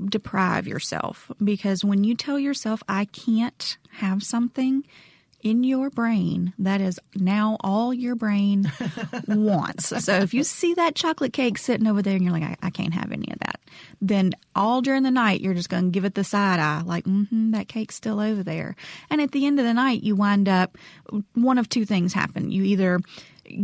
deprive 0.04 0.68
yourself 0.68 1.32
because 1.44 1.84
when 1.84 2.04
you 2.04 2.16
tell 2.16 2.40
yourself, 2.40 2.84
I 2.88 3.06
can't 3.06 3.78
have 3.92 4.24
something 4.24 4.84
in 5.46 5.64
your 5.64 5.92
brain, 5.92 6.54
that 6.58 6.82
is 6.82 7.00
now 7.14 7.56
all 7.60 7.94
your 7.94 8.16
brain 8.16 8.72
wants. 9.28 10.04
So 10.04 10.16
if 10.16 10.34
you 10.34 10.44
see 10.44 10.74
that 10.74 10.96
chocolate 10.96 11.34
cake 11.34 11.60
sitting 11.60 11.86
over 11.86 12.02
there 12.02 12.16
and 12.16 12.24
you're 12.24 12.34
like, 12.34 12.42
I, 12.42 12.58
I 12.64 12.70
can't 12.72 12.96
have 12.96 13.12
any 13.12 13.32
of 13.32 13.38
that, 13.42 13.60
then 14.02 14.32
all 14.56 14.82
during 14.82 15.04
the 15.04 15.12
night, 15.12 15.42
you're 15.42 15.54
just 15.54 15.70
going 15.70 15.84
to 15.84 15.92
give 15.92 16.04
it 16.04 16.16
the 16.16 16.24
side 16.24 16.60
eye, 16.60 16.82
like, 16.84 17.04
mm-hmm, 17.04 17.52
that 17.52 17.68
cake's 17.68 17.94
still 17.94 18.20
over 18.20 18.42
there. 18.42 18.76
And 19.12 19.22
at 19.22 19.34
the 19.34 19.46
end 19.46 19.60
of 19.60 19.66
the 19.66 19.74
night, 19.76 20.02
you 20.02 20.16
wind 20.16 20.50
up, 20.50 20.80
one 21.36 21.60
of 21.60 21.70
two 21.70 21.86
things 21.86 22.12
happen. 22.12 22.50
You 22.50 22.64
either 22.64 23.00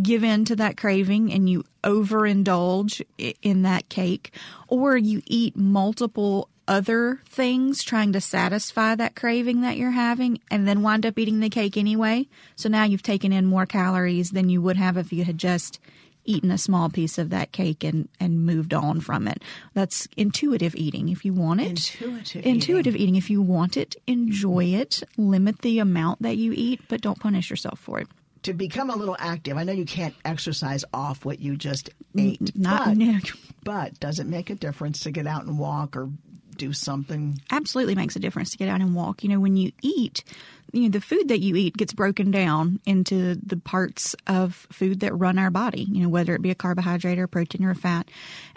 give 0.04 0.24
in 0.24 0.46
to 0.46 0.56
that 0.58 0.78
craving 0.78 1.34
and 1.34 1.50
you 1.50 1.64
overindulge 1.84 3.02
in 3.42 3.64
that 3.64 3.90
cake, 3.90 4.36
or 4.68 4.98
you 4.98 5.24
eat 5.26 5.56
multiple 5.58 6.48
other 6.72 7.20
things 7.26 7.84
trying 7.84 8.14
to 8.14 8.22
satisfy 8.22 8.96
that 8.96 9.14
craving 9.14 9.60
that 9.60 9.76
you're 9.76 9.92
having 9.92 10.40
and 10.50 10.66
then 10.66 10.82
wind 10.82 11.06
up 11.06 11.20
eating 11.20 11.42
the 11.42 11.50
cake 11.50 11.76
anyway. 11.76 12.26
So 12.56 12.70
now 12.70 12.86
you've 12.86 13.04
taken 13.04 13.34
in 13.34 13.46
more 13.46 13.66
calories 13.66 14.32
than 14.32 14.48
you 14.48 14.62
would 14.62 14.78
have 14.78 14.96
if 14.96 15.12
you 15.12 15.26
had 15.26 15.38
just 15.38 15.82
eaten 16.24 16.50
a 16.50 16.58
small 16.58 16.90
piece 16.90 17.18
of 17.18 17.30
that 17.30 17.52
cake 17.52 17.84
and, 17.84 18.08
and 18.22 18.46
moved 18.46 18.74
on 18.74 19.02
from 19.02 19.28
it. 19.28 19.44
That's 19.74 20.08
intuitive 20.16 20.74
eating 20.78 21.10
if 21.10 21.26
you 21.26 21.34
want 21.34 21.60
it. 21.60 21.70
Intuitive 21.72 22.46
Intuitive 22.46 22.96
eating. 22.96 23.16
If 23.16 23.30
you 23.30 23.42
want 23.42 23.76
it, 23.76 23.98
enjoy 24.08 24.64
it. 24.66 25.04
Limit 25.18 25.64
the 25.64 25.80
amount 25.80 26.22
that 26.22 26.38
you 26.38 26.54
eat, 26.56 26.80
but 26.88 27.02
don't 27.02 27.20
punish 27.20 27.50
yourself 27.50 27.80
for 27.80 28.00
it. 28.00 28.08
to 28.44 28.54
become 28.54 28.90
a 28.90 28.96
little 28.96 29.18
active, 29.20 29.58
I 29.58 29.66
know 29.66 29.74
you 29.74 29.84
can't 29.84 30.16
exercise 30.24 30.86
off 30.94 31.26
what 31.26 31.40
you 31.40 31.58
just 31.58 31.90
ate. 32.18 32.56
Not 32.56 32.86
but, 32.86 32.98
no. 32.98 33.20
but 33.66 34.00
does 34.00 34.20
it 34.20 34.26
make 34.26 34.50
a 34.50 34.56
difference 34.56 35.02
to 35.02 35.12
get 35.12 35.28
out 35.28 35.44
and 35.44 35.60
walk 35.60 35.98
or 35.98 36.10
do 36.58 36.74
something? 36.74 37.42
absolutely 37.52 37.96
makes 37.96 38.16
a 38.16 38.20
difference 38.20 38.52
to 38.52 38.58
get 38.58 38.70
out 38.70 38.82
and 38.82 38.96
walk. 38.96 39.24
You 39.24 39.30
know, 39.30 39.40
when 39.40 39.56
you 39.56 39.72
eat, 39.82 40.24
you 40.72 40.84
know, 40.84 40.90
the 40.90 41.02
food 41.02 41.28
that 41.28 41.40
you 41.40 41.56
eat 41.56 41.76
gets 41.78 41.94
broken 41.94 42.32
down 42.32 42.80
into 42.86 43.36
the 43.36 43.58
parts 43.58 44.16
of 44.26 44.68
food 44.72 45.02
that 45.02 45.14
run 45.14 45.38
our 45.38 45.52
body, 45.52 45.84
you 45.84 46.02
know, 46.02 46.10
whether 46.10 46.34
it 46.34 46.42
be 46.42 46.50
a 46.50 46.56
carbohydrate 46.56 47.20
or 47.20 47.28
protein 47.28 47.66
or 47.66 47.72
a 47.72 47.76
fat. 47.76 48.10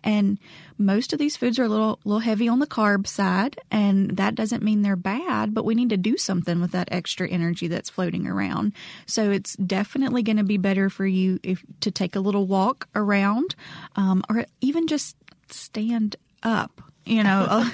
And 0.02 0.38
most 0.78 1.12
of 1.12 1.18
these 1.18 1.36
foods 1.36 1.58
are 1.58 1.64
a 1.64 1.68
little 1.68 1.98
little 2.04 2.20
heavy 2.20 2.48
on 2.48 2.60
the 2.60 2.66
carb 2.66 3.06
side, 3.06 3.58
and 3.70 4.16
that 4.16 4.34
doesn't 4.34 4.62
mean 4.62 4.82
they're 4.82 4.96
bad, 4.96 5.54
but 5.54 5.64
we 5.64 5.74
need 5.74 5.90
to 5.90 5.96
do 5.96 6.16
something 6.16 6.60
with 6.60 6.72
that 6.72 6.88
extra 6.90 7.28
energy 7.28 7.68
that's 7.68 7.90
floating 7.90 8.26
around. 8.26 8.72
So 9.06 9.30
it's 9.30 9.56
definitely 9.56 10.22
going 10.22 10.38
to 10.38 10.44
be 10.44 10.58
better 10.58 10.88
for 10.88 11.06
you 11.06 11.40
if 11.42 11.62
to 11.80 11.90
take 11.90 12.16
a 12.16 12.20
little 12.20 12.46
walk 12.46 12.88
around, 12.94 13.54
um, 13.96 14.24
or 14.28 14.46
even 14.60 14.86
just 14.86 15.16
stand 15.50 16.16
up 16.42 16.80
you 17.06 17.22
know 17.22 17.70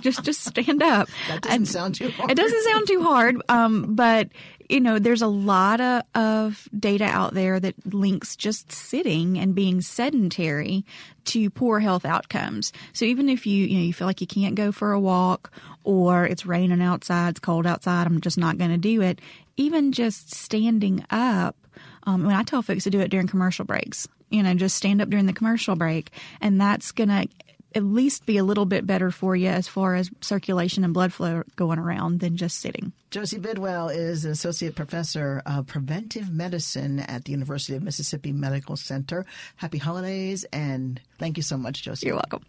just 0.00 0.22
just 0.24 0.42
stand 0.44 0.82
up. 0.82 1.08
That 1.28 1.42
doesn't 1.42 1.56
And 1.56 1.68
sound 1.68 1.94
too 1.94 2.10
hard. 2.10 2.30
it 2.30 2.34
doesn't 2.34 2.64
sound 2.64 2.86
too 2.86 3.02
hard 3.02 3.42
um, 3.48 3.94
but 3.94 4.28
you 4.68 4.80
know 4.80 4.98
there's 4.98 5.22
a 5.22 5.26
lot 5.26 5.80
of, 5.80 6.02
of 6.14 6.68
data 6.78 7.04
out 7.04 7.34
there 7.34 7.60
that 7.60 7.74
links 7.94 8.36
just 8.36 8.72
sitting 8.72 9.38
and 9.38 9.54
being 9.54 9.80
sedentary 9.80 10.84
to 11.26 11.48
poor 11.50 11.80
health 11.80 12.04
outcomes. 12.04 12.72
So 12.92 13.04
even 13.04 13.28
if 13.28 13.46
you 13.46 13.66
you 13.66 13.78
know 13.78 13.84
you 13.84 13.92
feel 13.94 14.06
like 14.06 14.20
you 14.20 14.26
can't 14.26 14.54
go 14.54 14.72
for 14.72 14.92
a 14.92 15.00
walk 15.00 15.50
or 15.84 16.24
it's 16.26 16.46
raining 16.46 16.80
outside 16.82 17.30
it's 17.30 17.40
cold 17.40 17.66
outside 17.66 18.06
i'm 18.06 18.20
just 18.20 18.38
not 18.38 18.58
going 18.58 18.70
to 18.70 18.78
do 18.78 19.00
it. 19.02 19.20
Even 19.56 19.92
just 19.92 20.34
standing 20.34 21.04
up 21.10 21.56
um, 22.04 22.24
when 22.24 22.34
i 22.34 22.42
tell 22.42 22.62
folks 22.62 22.84
to 22.84 22.90
do 22.90 23.00
it 23.00 23.08
during 23.10 23.26
commercial 23.26 23.64
breaks 23.64 24.08
you 24.30 24.42
know 24.42 24.52
just 24.54 24.76
stand 24.76 25.00
up 25.02 25.08
during 25.10 25.26
the 25.26 25.32
commercial 25.32 25.76
break 25.76 26.10
and 26.40 26.60
that's 26.60 26.90
going 26.92 27.08
to 27.08 27.28
at 27.74 27.84
least 27.84 28.26
be 28.26 28.36
a 28.36 28.44
little 28.44 28.66
bit 28.66 28.86
better 28.86 29.10
for 29.10 29.34
you 29.34 29.48
as 29.48 29.68
far 29.68 29.94
as 29.94 30.10
circulation 30.20 30.84
and 30.84 30.94
blood 30.94 31.12
flow 31.12 31.42
going 31.56 31.78
around 31.78 32.20
than 32.20 32.36
just 32.36 32.58
sitting. 32.60 32.92
Josie 33.10 33.38
Bidwell 33.38 33.88
is 33.88 34.24
an 34.24 34.32
associate 34.32 34.74
professor 34.74 35.42
of 35.46 35.66
preventive 35.66 36.30
medicine 36.30 37.00
at 37.00 37.24
the 37.24 37.32
University 37.32 37.76
of 37.76 37.82
Mississippi 37.82 38.32
Medical 38.32 38.76
Center. 38.76 39.26
Happy 39.56 39.78
holidays 39.78 40.44
and 40.52 41.00
thank 41.18 41.36
you 41.36 41.42
so 41.42 41.56
much, 41.56 41.82
Josie. 41.82 42.06
You're 42.06 42.16
welcome. 42.16 42.44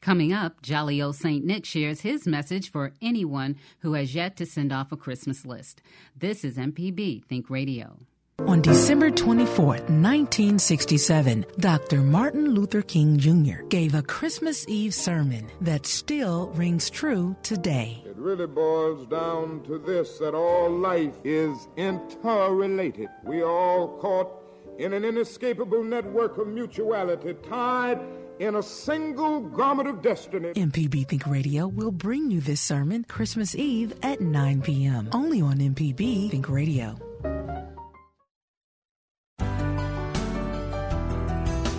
Coming 0.00 0.32
up, 0.32 0.62
Jolly 0.62 1.00
Old 1.00 1.14
St. 1.14 1.44
Nick 1.44 1.64
shares 1.64 2.00
his 2.00 2.26
message 2.26 2.72
for 2.72 2.92
anyone 3.00 3.56
who 3.80 3.92
has 3.92 4.16
yet 4.16 4.36
to 4.36 4.46
send 4.46 4.72
off 4.72 4.90
a 4.90 4.96
Christmas 4.96 5.46
list. 5.46 5.80
This 6.16 6.44
is 6.44 6.56
MPB 6.56 7.24
Think 7.24 7.48
Radio. 7.48 8.00
On 8.40 8.60
December 8.60 9.10
24, 9.10 9.66
1967, 9.66 11.46
Dr. 11.58 12.00
Martin 12.00 12.50
Luther 12.50 12.82
King 12.82 13.18
Jr. 13.18 13.62
gave 13.68 13.94
a 13.94 14.02
Christmas 14.02 14.66
Eve 14.68 14.94
sermon 14.94 15.48
that 15.60 15.86
still 15.86 16.48
rings 16.54 16.90
true 16.90 17.36
today. 17.42 18.02
It 18.04 18.16
really 18.16 18.46
boils 18.46 19.06
down 19.06 19.62
to 19.64 19.78
this 19.78 20.18
that 20.18 20.34
all 20.34 20.70
life 20.70 21.14
is 21.24 21.56
interrelated. 21.76 23.08
We 23.22 23.42
are 23.42 23.48
all 23.50 23.98
caught 23.98 24.32
in 24.78 24.92
an 24.92 25.04
inescapable 25.04 25.84
network 25.84 26.36
of 26.38 26.48
mutuality 26.48 27.34
tied 27.48 28.00
in 28.40 28.56
a 28.56 28.62
single 28.62 29.40
garment 29.40 29.88
of 29.88 30.02
destiny. 30.02 30.52
MPB 30.54 31.06
Think 31.06 31.26
Radio 31.26 31.68
will 31.68 31.92
bring 31.92 32.30
you 32.30 32.40
this 32.40 32.60
sermon 32.60 33.04
Christmas 33.08 33.54
Eve 33.54 33.94
at 34.02 34.20
9 34.20 34.62
p.m. 34.62 35.10
only 35.12 35.40
on 35.40 35.58
MPB 35.58 36.30
Think 36.30 36.48
Radio. 36.48 36.98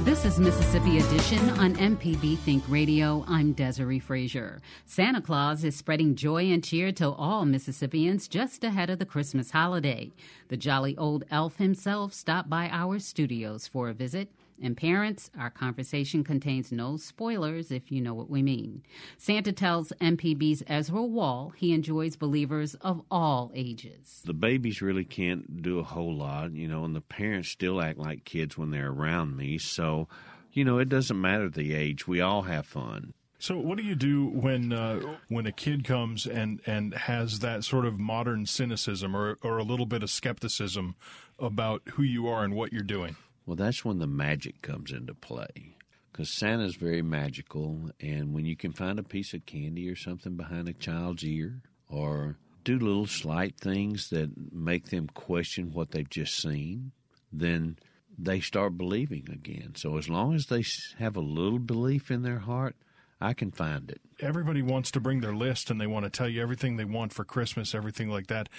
This 0.04 0.26
is 0.26 0.38
Mississippi 0.38 0.98
Edition 0.98 1.50
on 1.52 1.76
MPB 1.76 2.38
Think 2.40 2.66
Radio. 2.68 3.24
I'm 3.26 3.54
Desiree 3.54 4.00
Frazier. 4.00 4.62
Santa 4.86 5.22
Claus 5.22 5.64
is 5.64 5.78
spreading 5.78 6.16
joy 6.16 6.52
and 6.52 6.62
cheer 6.62 6.92
to 6.92 7.10
all 7.10 7.46
Mississippians 7.46 8.28
just 8.28 8.66
ahead 8.66 8.90
of 8.90 9.00
the 9.00 9.06
Christmas 9.06 9.52
holiday. 9.52 10.12
The 10.50 10.58
jolly 10.58 10.98
old 10.98 11.24
elf 11.32 11.56
himself 11.56 12.14
stopped 12.14 12.50
by 12.50 12.68
our 12.68 13.00
studios 13.00 13.66
for 13.66 13.88
a 13.88 13.94
visit. 13.94 14.28
And 14.62 14.78
parents, 14.78 15.30
our 15.38 15.50
conversation 15.50 16.24
contains 16.24 16.72
no 16.72 16.98
spoilers 16.98 17.72
if 17.72 17.92
you 17.92 18.02
know 18.02 18.14
what 18.14 18.30
we 18.30 18.42
mean. 18.42 18.84
Santa 19.18 19.52
tells 19.52 19.92
MPB's 20.02 20.64
Ezra 20.68 21.04
Wall 21.04 21.54
he 21.56 21.74
enjoys 21.74 22.16
believers 22.16 22.76
of 22.76 23.02
all 23.10 23.52
ages. 23.54 24.22
The 24.26 24.34
babies 24.34 24.82
really 24.82 25.06
can't 25.06 25.62
do 25.62 25.80
a 25.80 25.84
whole 25.84 26.16
lot, 26.16 26.54
you 26.54 26.68
know, 26.68 26.86
and 26.86 26.96
the 26.96 27.02
parents 27.02 27.50
still 27.50 27.82
act 27.82 27.98
like 27.98 28.26
kids 28.26 28.58
when 28.58 28.72
they're 28.72 28.92
around 28.92 29.36
me. 29.36 29.58
So, 29.58 30.08
you 30.52 30.64
know, 30.64 30.78
it 30.78 30.90
doesn't 30.90 31.20
matter 31.20 31.50
the 31.50 31.74
age. 31.74 32.08
We 32.08 32.22
all 32.22 32.44
have 32.44 32.66
fun. 32.66 33.14
So, 33.44 33.58
what 33.58 33.78
do 33.78 33.84
you 33.84 33.96
do 33.96 34.28
when 34.28 34.72
uh, 34.72 35.18
when 35.28 35.46
a 35.46 35.52
kid 35.52 35.84
comes 35.84 36.26
and, 36.26 36.62
and 36.66 36.94
has 36.94 37.40
that 37.40 37.66
sort 37.66 37.86
of 37.86 38.00
modern 38.00 38.46
cynicism 38.46 39.14
or 39.14 39.38
or 39.44 39.58
a 39.58 39.64
little 39.64 39.86
bit 39.86 40.02
of 40.02 40.10
skepticism 40.10 40.96
about 41.38 41.82
who 41.96 42.04
you 42.04 42.30
are 42.30 42.46
and 42.46 42.56
what 42.56 42.72
you're 42.72 42.84
doing? 42.84 43.18
Well, 43.46 43.56
that's 43.56 43.84
when 43.84 44.00
the 44.00 44.08
magic 44.08 44.62
comes 44.62 44.92
into 44.92 45.14
play. 45.14 45.78
Because 46.12 46.30
Santa's 46.30 46.76
very 46.76 47.02
magical, 47.02 47.90
and 48.00 48.34
when 48.34 48.46
you 48.46 48.56
can 48.56 48.72
find 48.72 49.00
a 49.00 49.04
piece 49.04 49.34
of 49.34 49.46
candy 49.46 49.90
or 49.90 49.96
something 49.96 50.36
behind 50.36 50.70
a 50.70 50.74
child's 50.74 51.24
ear, 51.24 51.62
or 51.90 52.38
do 52.64 52.78
little 52.78 53.08
slight 53.08 53.58
things 53.60 54.10
that 54.10 54.54
make 54.54 54.90
them 54.90 55.08
question 55.08 55.74
what 55.74 55.92
they've 55.92 56.10
just 56.10 56.40
seen, 56.40 56.92
then 57.32 57.78
they 58.18 58.40
start 58.40 58.78
believing 58.78 59.28
again. 59.32 59.74
So 59.76 59.98
as 59.98 60.08
long 60.08 60.36
as 60.36 60.46
they 60.46 60.64
have 61.00 61.16
a 61.16 61.22
little 61.22 61.60
belief 61.60 62.12
in 62.12 62.22
their 62.22 62.40
heart, 62.40 62.76
I 63.24 63.34
can 63.34 63.52
find 63.52 63.90
it. 63.90 64.02
Everybody 64.20 64.62
wants 64.62 64.92
to 64.92 65.00
bring 65.00 65.22
their 65.22 65.34
list 65.34 65.72
and 65.72 65.80
they 65.80 65.88
want 65.88 66.04
to 66.04 66.10
tell 66.10 66.28
you 66.28 66.42
everything 66.42 66.76
they 66.76 66.84
want 66.84 67.14
for 67.14 67.24
Christmas, 67.24 67.74
everything 67.74 68.10
like 68.10 68.28
that. 68.28 68.50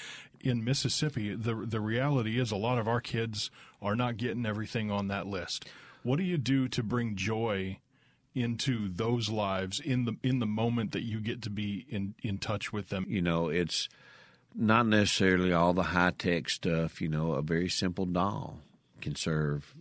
In 0.41 0.65
Mississippi, 0.65 1.35
the 1.35 1.55
the 1.55 1.81
reality 1.81 2.41
is 2.41 2.51
a 2.51 2.57
lot 2.57 2.79
of 2.79 2.89
our 2.89 3.01
kids 3.01 3.51
are 3.83 3.95
not 3.95 4.17
getting 4.17 4.47
everything 4.47 4.91
on 4.91 5.09
that 5.09 5.27
list. 5.27 5.67
What 6.03 6.17
do 6.17 6.23
you 6.23 6.39
do 6.39 6.67
to 6.69 6.83
bring 6.83 7.15
joy 7.15 7.79
into 8.35 8.89
those 8.89 9.29
lives 9.29 9.81
in 9.81 10.07
the 10.07 10.17
in 10.23 10.39
the 10.39 10.47
moment 10.47 10.93
that 10.93 11.03
you 11.03 11.21
get 11.21 11.43
to 11.43 11.51
be 11.51 11.85
in 11.91 12.15
in 12.23 12.39
touch 12.39 12.73
with 12.73 12.89
them? 12.89 13.05
You 13.07 13.21
know, 13.21 13.49
it's 13.49 13.91
not 14.55 14.87
necessarily 14.87 15.53
all 15.53 15.75
the 15.75 15.83
high 15.95 16.13
tech 16.17 16.49
stuff. 16.49 17.03
You 17.03 17.09
know, 17.11 17.33
a 17.33 17.43
very 17.43 17.69
simple 17.69 18.07
doll 18.07 18.61
can 19.03 19.15
serve 19.15 19.75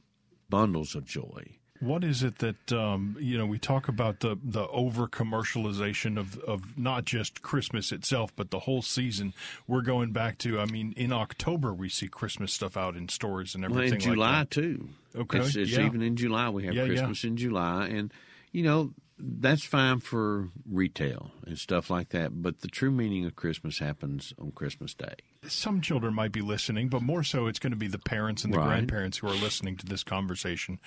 bundles 0.50 0.94
of 0.94 1.06
joy 1.06 1.58
what 1.84 2.04
is 2.04 2.24
it 2.24 2.40
that 2.40 2.72
um, 2.72 3.18
you 3.20 3.38
know? 3.38 3.46
We 3.46 3.60
talk 3.60 3.88
about 3.88 4.22
the 4.22 4.38
the 4.44 4.68
over 4.70 5.08
commercialization 5.08 6.18
of 6.18 6.38
of 6.40 6.78
not 6.78 7.06
just 7.06 7.42
Christmas 7.42 7.92
itself, 7.92 8.34
but 8.36 8.52
the 8.52 8.60
whole 8.60 8.82
season. 8.82 9.34
We're 9.68 9.82
going 9.82 10.12
back 10.12 10.38
to. 10.40 10.60
I 10.60 10.66
mean, 10.66 10.94
in 10.96 11.12
October 11.12 11.74
we 11.74 11.90
see 11.90 12.08
Christmas 12.08 12.54
stuff 12.54 12.78
out 12.78 12.96
in 12.96 13.10
stores 13.10 13.56
and 13.56 13.66
everything. 13.66 13.92
Well, 13.92 13.94
in 13.94 14.00
July 14.00 14.40
like 14.40 14.50
too. 14.50 14.90
Okay, 15.16 15.40
it's, 15.40 15.56
it's 15.56 15.72
yeah. 15.72 15.86
even 15.86 16.02
in 16.02 16.16
July 16.16 16.50
we 16.50 16.66
have 16.66 16.74
yeah, 16.74 16.86
Christmas 16.86 17.24
yeah. 17.24 17.30
in 17.30 17.38
July, 17.38 17.88
and 17.88 18.14
you 18.52 18.64
know 18.64 18.92
that's 19.18 19.64
fine 19.64 20.00
for 20.00 20.50
retail 20.70 21.32
and 21.46 21.58
stuff 21.58 21.90
like 21.90 22.10
that. 22.10 22.42
But 22.42 22.62
the 22.62 22.68
true 22.68 22.92
meaning 22.92 23.26
of 23.26 23.36
Christmas 23.36 23.80
happens 23.80 24.34
on 24.40 24.52
Christmas 24.52 24.94
Day. 24.94 25.16
Some 25.48 25.82
children 25.82 26.14
might 26.14 26.32
be 26.32 26.42
listening, 26.42 26.90
but 26.90 27.02
more 27.02 27.24
so 27.24 27.48
it's 27.48 27.60
going 27.60 27.72
to 27.72 27.78
be 27.78 27.88
the 27.88 28.00
parents 28.00 28.44
and 28.44 28.54
the 28.54 28.58
Right. 28.58 28.68
grandparents 28.68 29.20
who 29.20 29.28
are 29.28 29.36
listening 29.36 29.78
to 29.78 29.86
this 29.86 30.04
conversation. 30.04 30.80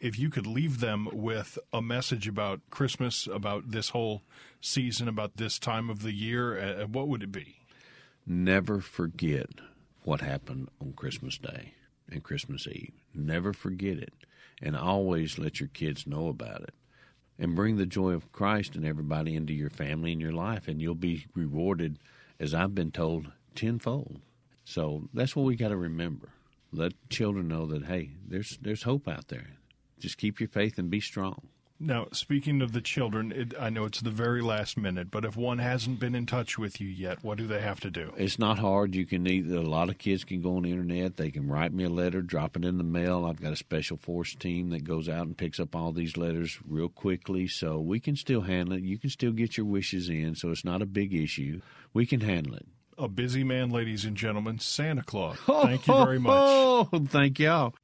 If 0.00 0.18
you 0.18 0.30
could 0.30 0.46
leave 0.46 0.80
them 0.80 1.08
with 1.12 1.58
a 1.72 1.82
message 1.82 2.28
about 2.28 2.60
Christmas, 2.70 3.26
about 3.26 3.70
this 3.70 3.90
whole 3.90 4.22
season, 4.60 5.08
about 5.08 5.36
this 5.36 5.58
time 5.58 5.90
of 5.90 6.02
the 6.02 6.12
year, 6.12 6.58
uh, 6.58 6.86
what 6.86 7.08
would 7.08 7.22
it 7.22 7.32
be? 7.32 7.56
Never 8.26 8.80
forget 8.80 9.48
what 10.02 10.20
happened 10.20 10.68
on 10.80 10.92
Christmas 10.92 11.38
Day 11.38 11.74
and 12.10 12.22
Christmas 12.22 12.66
Eve. 12.66 12.92
Never 13.14 13.52
forget 13.52 13.98
it, 13.98 14.12
and 14.60 14.76
always 14.76 15.38
let 15.38 15.58
your 15.58 15.68
kids 15.68 16.06
know 16.06 16.28
about 16.28 16.62
it. 16.62 16.74
And 17.38 17.56
bring 17.56 17.76
the 17.76 17.86
joy 17.86 18.10
of 18.10 18.30
Christ 18.30 18.76
and 18.76 18.84
everybody 18.84 19.34
into 19.34 19.52
your 19.52 19.70
family 19.70 20.12
and 20.12 20.20
your 20.20 20.32
life, 20.32 20.68
and 20.68 20.80
you'll 20.80 20.94
be 20.94 21.26
rewarded, 21.34 21.98
as 22.38 22.54
I've 22.54 22.74
been 22.74 22.92
told, 22.92 23.32
tenfold. 23.54 24.20
So 24.64 25.08
that's 25.12 25.34
what 25.34 25.46
we 25.46 25.56
got 25.56 25.68
to 25.68 25.76
remember. 25.76 26.28
Let 26.72 26.92
children 27.08 27.48
know 27.48 27.66
that 27.66 27.86
hey, 27.86 28.10
there's 28.26 28.58
there's 28.60 28.84
hope 28.84 29.08
out 29.08 29.28
there. 29.28 29.50
Just 29.98 30.18
keep 30.18 30.40
your 30.40 30.48
faith 30.48 30.78
and 30.78 30.90
be 30.90 31.00
strong. 31.00 31.48
Now, 31.82 32.06
speaking 32.12 32.62
of 32.62 32.70
the 32.70 32.80
children, 32.80 33.32
it, 33.32 33.54
I 33.58 33.68
know 33.68 33.86
it's 33.86 34.00
the 34.00 34.10
very 34.10 34.40
last 34.40 34.76
minute, 34.76 35.10
but 35.10 35.24
if 35.24 35.36
one 35.36 35.58
hasn't 35.58 35.98
been 35.98 36.14
in 36.14 36.26
touch 36.26 36.56
with 36.56 36.80
you 36.80 36.86
yet, 36.86 37.24
what 37.24 37.38
do 37.38 37.48
they 37.48 37.60
have 37.60 37.80
to 37.80 37.90
do? 37.90 38.12
It's 38.16 38.38
not 38.38 38.60
hard. 38.60 38.94
You 38.94 39.04
can 39.04 39.26
either 39.26 39.56
a 39.56 39.62
lot 39.62 39.88
of 39.88 39.98
kids 39.98 40.22
can 40.22 40.40
go 40.40 40.56
on 40.56 40.62
the 40.62 40.70
internet. 40.70 41.16
They 41.16 41.32
can 41.32 41.48
write 41.48 41.72
me 41.72 41.82
a 41.82 41.88
letter, 41.88 42.22
drop 42.22 42.56
it 42.56 42.64
in 42.64 42.78
the 42.78 42.84
mail. 42.84 43.24
I've 43.24 43.42
got 43.42 43.52
a 43.52 43.56
special 43.56 43.96
force 43.96 44.36
team 44.36 44.70
that 44.70 44.84
goes 44.84 45.08
out 45.08 45.26
and 45.26 45.36
picks 45.36 45.58
up 45.58 45.74
all 45.74 45.90
these 45.90 46.16
letters 46.16 46.56
real 46.64 46.88
quickly, 46.88 47.48
so 47.48 47.80
we 47.80 47.98
can 47.98 48.14
still 48.14 48.42
handle 48.42 48.76
it. 48.76 48.84
You 48.84 48.96
can 48.96 49.10
still 49.10 49.32
get 49.32 49.56
your 49.56 49.66
wishes 49.66 50.08
in, 50.08 50.36
so 50.36 50.50
it's 50.50 50.64
not 50.64 50.82
a 50.82 50.86
big 50.86 51.12
issue. 51.12 51.62
We 51.92 52.06
can 52.06 52.20
handle 52.20 52.54
it. 52.54 52.66
A 52.96 53.08
busy 53.08 53.42
man, 53.42 53.70
ladies 53.70 54.04
and 54.04 54.16
gentlemen, 54.16 54.60
Santa 54.60 55.02
Claus. 55.02 55.36
Thank 55.46 55.88
you 55.88 55.94
very 56.04 56.20
much. 56.20 56.32
Oh, 56.38 56.88
thank 57.08 57.40
y'all. 57.40 57.74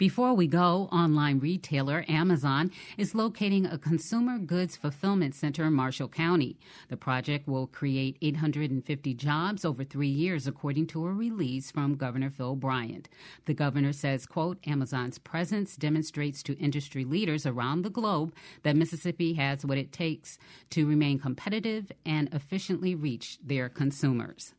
Before 0.00 0.32
we 0.32 0.46
go, 0.46 0.88
online 0.90 1.40
retailer 1.40 2.06
Amazon 2.08 2.70
is 2.96 3.14
locating 3.14 3.66
a 3.66 3.76
consumer 3.76 4.38
goods 4.38 4.74
fulfillment 4.74 5.34
center 5.34 5.66
in 5.66 5.74
Marshall 5.74 6.08
County. 6.08 6.58
The 6.88 6.96
project 6.96 7.46
will 7.46 7.66
create 7.66 8.16
850 8.22 9.12
jobs 9.12 9.62
over 9.62 9.84
three 9.84 10.08
years, 10.08 10.46
according 10.46 10.86
to 10.86 11.06
a 11.06 11.12
release 11.12 11.70
from 11.70 11.96
Governor 11.96 12.30
Phil 12.30 12.56
Bryant. 12.56 13.10
The 13.44 13.52
governor 13.52 13.92
says, 13.92 14.24
quote, 14.24 14.56
Amazon's 14.66 15.18
presence 15.18 15.76
demonstrates 15.76 16.42
to 16.44 16.56
industry 16.56 17.04
leaders 17.04 17.44
around 17.44 17.82
the 17.82 17.90
globe 17.90 18.32
that 18.62 18.76
Mississippi 18.76 19.34
has 19.34 19.66
what 19.66 19.76
it 19.76 19.92
takes 19.92 20.38
to 20.70 20.88
remain 20.88 21.18
competitive 21.18 21.92
and 22.06 22.32
efficiently 22.32 22.94
reach 22.94 23.38
their 23.44 23.68
consumers. 23.68 24.54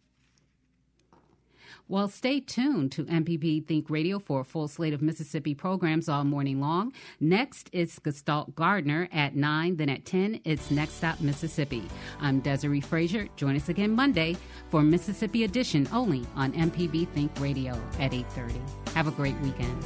Well, 1.92 2.08
stay 2.08 2.40
tuned 2.40 2.94
to 2.94 3.04
MPB 3.04 3.68
Think 3.68 3.90
Radio 3.90 4.18
for 4.18 4.40
a 4.40 4.46
full 4.46 4.70
slate 4.70 4.94
of 4.94 5.02
Mississippi 5.02 5.54
programs 5.54 6.08
all 6.08 6.24
morning 6.24 6.62
long. 6.62 6.94
Next, 7.20 7.70
is 7.74 8.00
Gestalt 8.00 8.56
Gardener 8.56 9.10
at 9.12 9.36
9. 9.36 9.76
Then 9.76 9.90
at 9.90 10.06
10, 10.06 10.40
it's 10.46 10.72
Next 10.72 10.94
Stop 10.94 11.20
Mississippi. 11.20 11.84
I'm 12.22 12.40
Desiree 12.40 12.80
Frazier. 12.80 13.28
Join 13.36 13.58
us 13.58 13.68
again 13.68 13.92
Monday 13.92 14.38
for 14.70 14.82
Mississippi 14.82 15.44
Edition 15.44 15.86
only 15.92 16.26
on 16.38 16.54
MPB 16.54 17.10
Think 17.10 17.38
Radio 17.42 17.74
at 18.00 18.14
8.30. 18.14 18.90
Have 18.94 19.10
a 19.10 19.12
great 19.12 19.38
weekend. 19.42 19.86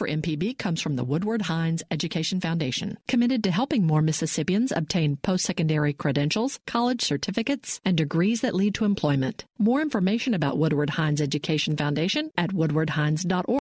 For 0.00 0.08
MPB 0.08 0.56
comes 0.56 0.80
from 0.80 0.96
the 0.96 1.04
Woodward 1.04 1.42
Hines 1.42 1.82
Education 1.90 2.40
Foundation, 2.40 2.96
committed 3.06 3.44
to 3.44 3.50
helping 3.50 3.86
more 3.86 4.00
Mississippians 4.00 4.72
obtain 4.72 5.16
post 5.16 5.44
secondary 5.44 5.92
credentials, 5.92 6.58
college 6.66 7.02
certificates, 7.02 7.82
and 7.84 7.98
degrees 7.98 8.40
that 8.40 8.54
lead 8.54 8.74
to 8.76 8.86
employment. 8.86 9.44
More 9.58 9.82
information 9.82 10.32
about 10.32 10.56
Woodward 10.56 10.88
Hines 10.88 11.20
Education 11.20 11.76
Foundation 11.76 12.30
at 12.38 12.48
woodwardhines.org. 12.48 13.60